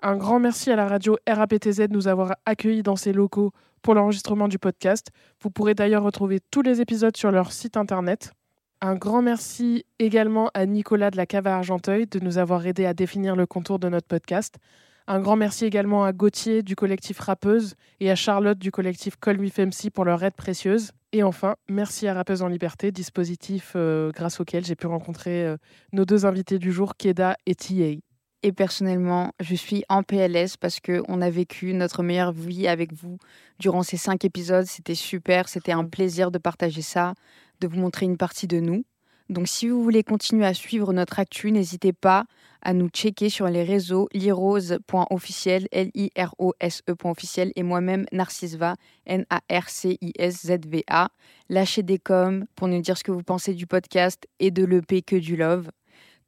[0.00, 3.50] Un grand merci à la radio RAPTZ de nous avoir accueillis dans ses locaux
[3.82, 5.08] pour l'enregistrement du podcast.
[5.42, 8.32] Vous pourrez d'ailleurs retrouver tous les épisodes sur leur site internet.
[8.80, 12.86] Un grand merci également à Nicolas de la Cave à Argenteuil de nous avoir aidé
[12.86, 14.58] à définir le contour de notre podcast.
[15.08, 19.38] Un grand merci également à Gauthier du collectif Rappeuse et à Charlotte du collectif Call
[19.92, 20.92] pour leur aide précieuse.
[21.12, 25.56] Et enfin, merci à Rappeuse en Liberté, dispositif euh, grâce auquel j'ai pu rencontrer euh,
[25.92, 28.07] nos deux invités du jour, Keda et TA.
[28.44, 32.92] Et personnellement, je suis en PLS parce que on a vécu notre meilleure vie avec
[32.92, 33.18] vous
[33.58, 34.66] durant ces cinq épisodes.
[34.66, 37.14] C'était super, c'était un plaisir de partager ça,
[37.60, 38.84] de vous montrer une partie de nous.
[39.28, 42.24] Donc, si vous voulez continuer à suivre notre actu, n'hésitez pas
[42.62, 48.76] à nous checker sur les réseaux lirose.officiel, L-I-R-O-S-E.officiel et moi-même Narcisva,
[49.06, 51.10] N-A-R-C-I-S-Z-V-A.
[51.50, 55.02] Lâchez des coms pour nous dire ce que vous pensez du podcast et de l'EP
[55.02, 55.68] que du love.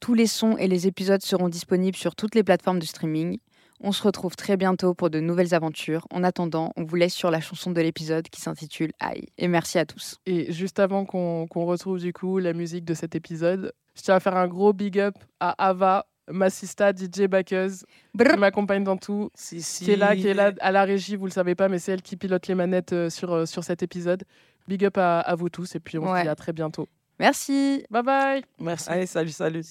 [0.00, 3.38] Tous les sons et les épisodes seront disponibles sur toutes les plateformes de streaming.
[3.82, 6.06] On se retrouve très bientôt pour de nouvelles aventures.
[6.10, 9.26] En attendant, on vous laisse sur la chanson de l'épisode qui s'intitule Aïe.
[9.38, 10.16] Et merci à tous.
[10.26, 14.14] Et juste avant qu'on qu'on retrouve du coup la musique de cet épisode, je tiens
[14.16, 17.84] à faire un gros big up à Ava, ma sista DJ Backeuse,
[18.18, 19.84] qui m'accompagne dans tout, Si, si.
[19.84, 21.92] qui est là, qui est là à la régie, vous le savez pas, mais c'est
[21.92, 24.24] elle qui pilote les manettes euh, sur, euh, sur cet épisode.
[24.68, 26.86] Big up à, à vous tous et puis on se dit à très bientôt.
[27.20, 27.84] Merci.
[27.90, 28.88] Bye bye Merci.
[28.88, 29.62] Allez, salut, salut.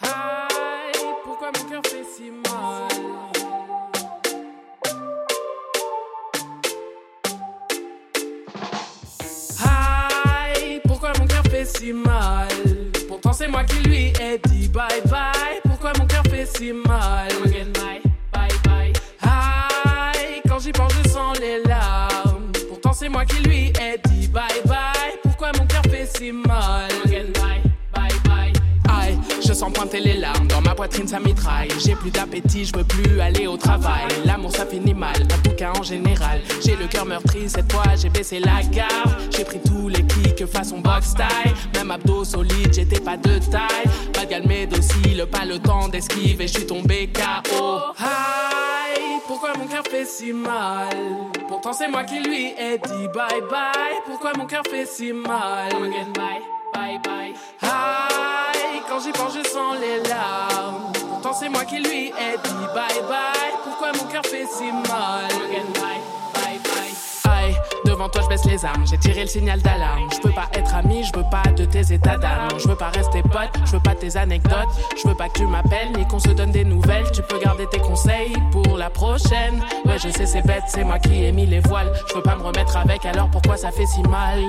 [0.00, 2.88] Aïe, pourquoi mon cœur fait si mal?
[9.62, 12.48] Aïe, pourquoi mon cœur fait si mal?
[13.08, 15.71] Pourtant c'est moi qui lui ai dit bye bye
[16.44, 17.28] Si mal.
[19.22, 22.50] Aïe, quand j'y pense je sens les larmes.
[22.68, 25.18] Pourtant c'est moi qui lui ai dit bye bye.
[25.22, 27.01] Pourquoi mon cœur fait si mal?
[29.62, 31.68] Sens pointer les larmes dans ma poitrine ça mitraille.
[31.78, 34.08] J'ai plus d'appétit, je veux plus aller au travail.
[34.24, 36.40] L'amour ça finit mal, en tout cas en général.
[36.64, 39.14] J'ai le cœur meurtri, cette fois j'ai baissé la garde.
[39.30, 41.54] J'ai pris tous les kicks façon box style.
[41.76, 43.86] Même abdos solide, j'étais pas de taille.
[44.12, 47.94] Pas de galmé docile, pas le temps d'esquiver, je suis tombé KO.
[48.00, 50.88] Hi, pourquoi mon cœur fait si mal?
[51.46, 53.94] Pourtant c'est moi qui lui ai dit bye bye.
[54.06, 55.68] Pourquoi mon cœur fait si mal?
[55.68, 56.42] Again, bye,
[56.74, 57.34] bye, bye.
[57.62, 58.51] Hi,
[58.88, 60.92] quand j'y pense, je sens les larmes.
[61.08, 63.52] Pourtant c'est moi qui lui ai dit bye bye.
[63.64, 65.28] Pourquoi mon cœur fait si mal?
[65.74, 67.56] Bye, bye, bye.
[67.84, 70.08] Devant toi je baisse les armes, j'ai tiré le signal d'alarme.
[70.12, 72.48] Je peux pas être ami, je veux pas de tes états d'âme.
[72.58, 74.68] Je veux pas rester pote, je veux pas tes anecdotes.
[75.00, 77.10] Je veux pas que tu m'appelles ni qu'on se donne des nouvelles.
[77.12, 79.62] Tu peux garder tes conseils pour la prochaine.
[79.84, 81.92] Ouais, je sais, c'est bête, c'est moi qui ai mis les voiles.
[82.08, 84.40] Je veux pas me remettre avec, alors pourquoi ça fait si mal?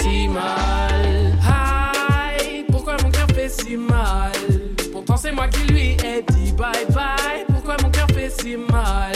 [0.00, 1.32] Si mal.
[1.42, 1.75] Cœur
[3.48, 4.32] si mal?
[4.92, 7.44] Pourtant c'est moi qui lui ai dit bye bye.
[7.48, 9.12] Pourquoi mon cœur fait si mal?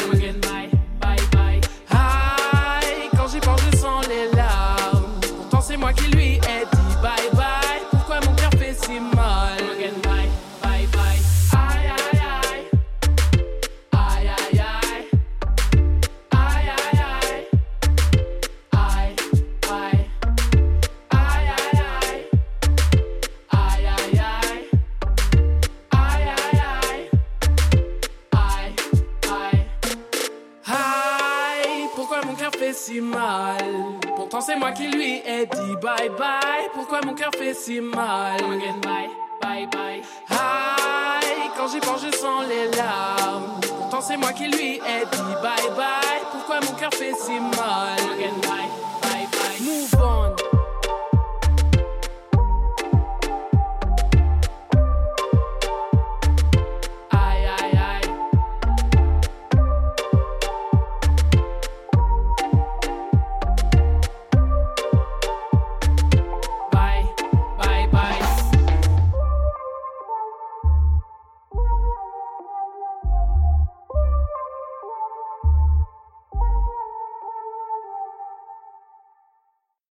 [35.21, 36.69] vie est dit bye bye.
[36.75, 38.37] Pourquoi mon cœur fait si mal?
[38.37, 39.11] Again, bye,
[39.41, 40.03] bye, bye.
[40.29, 43.61] Aïe, quand j'y pense, je sens les larmes.
[43.79, 46.21] Pourtant, c'est moi qui lui ai dit bye bye.
[46.33, 47.97] Pourquoi mon cœur fait si mal?
[47.97, 48.69] Bye,
[49.03, 49.61] bye, bye.
[49.61, 50.30] Move on.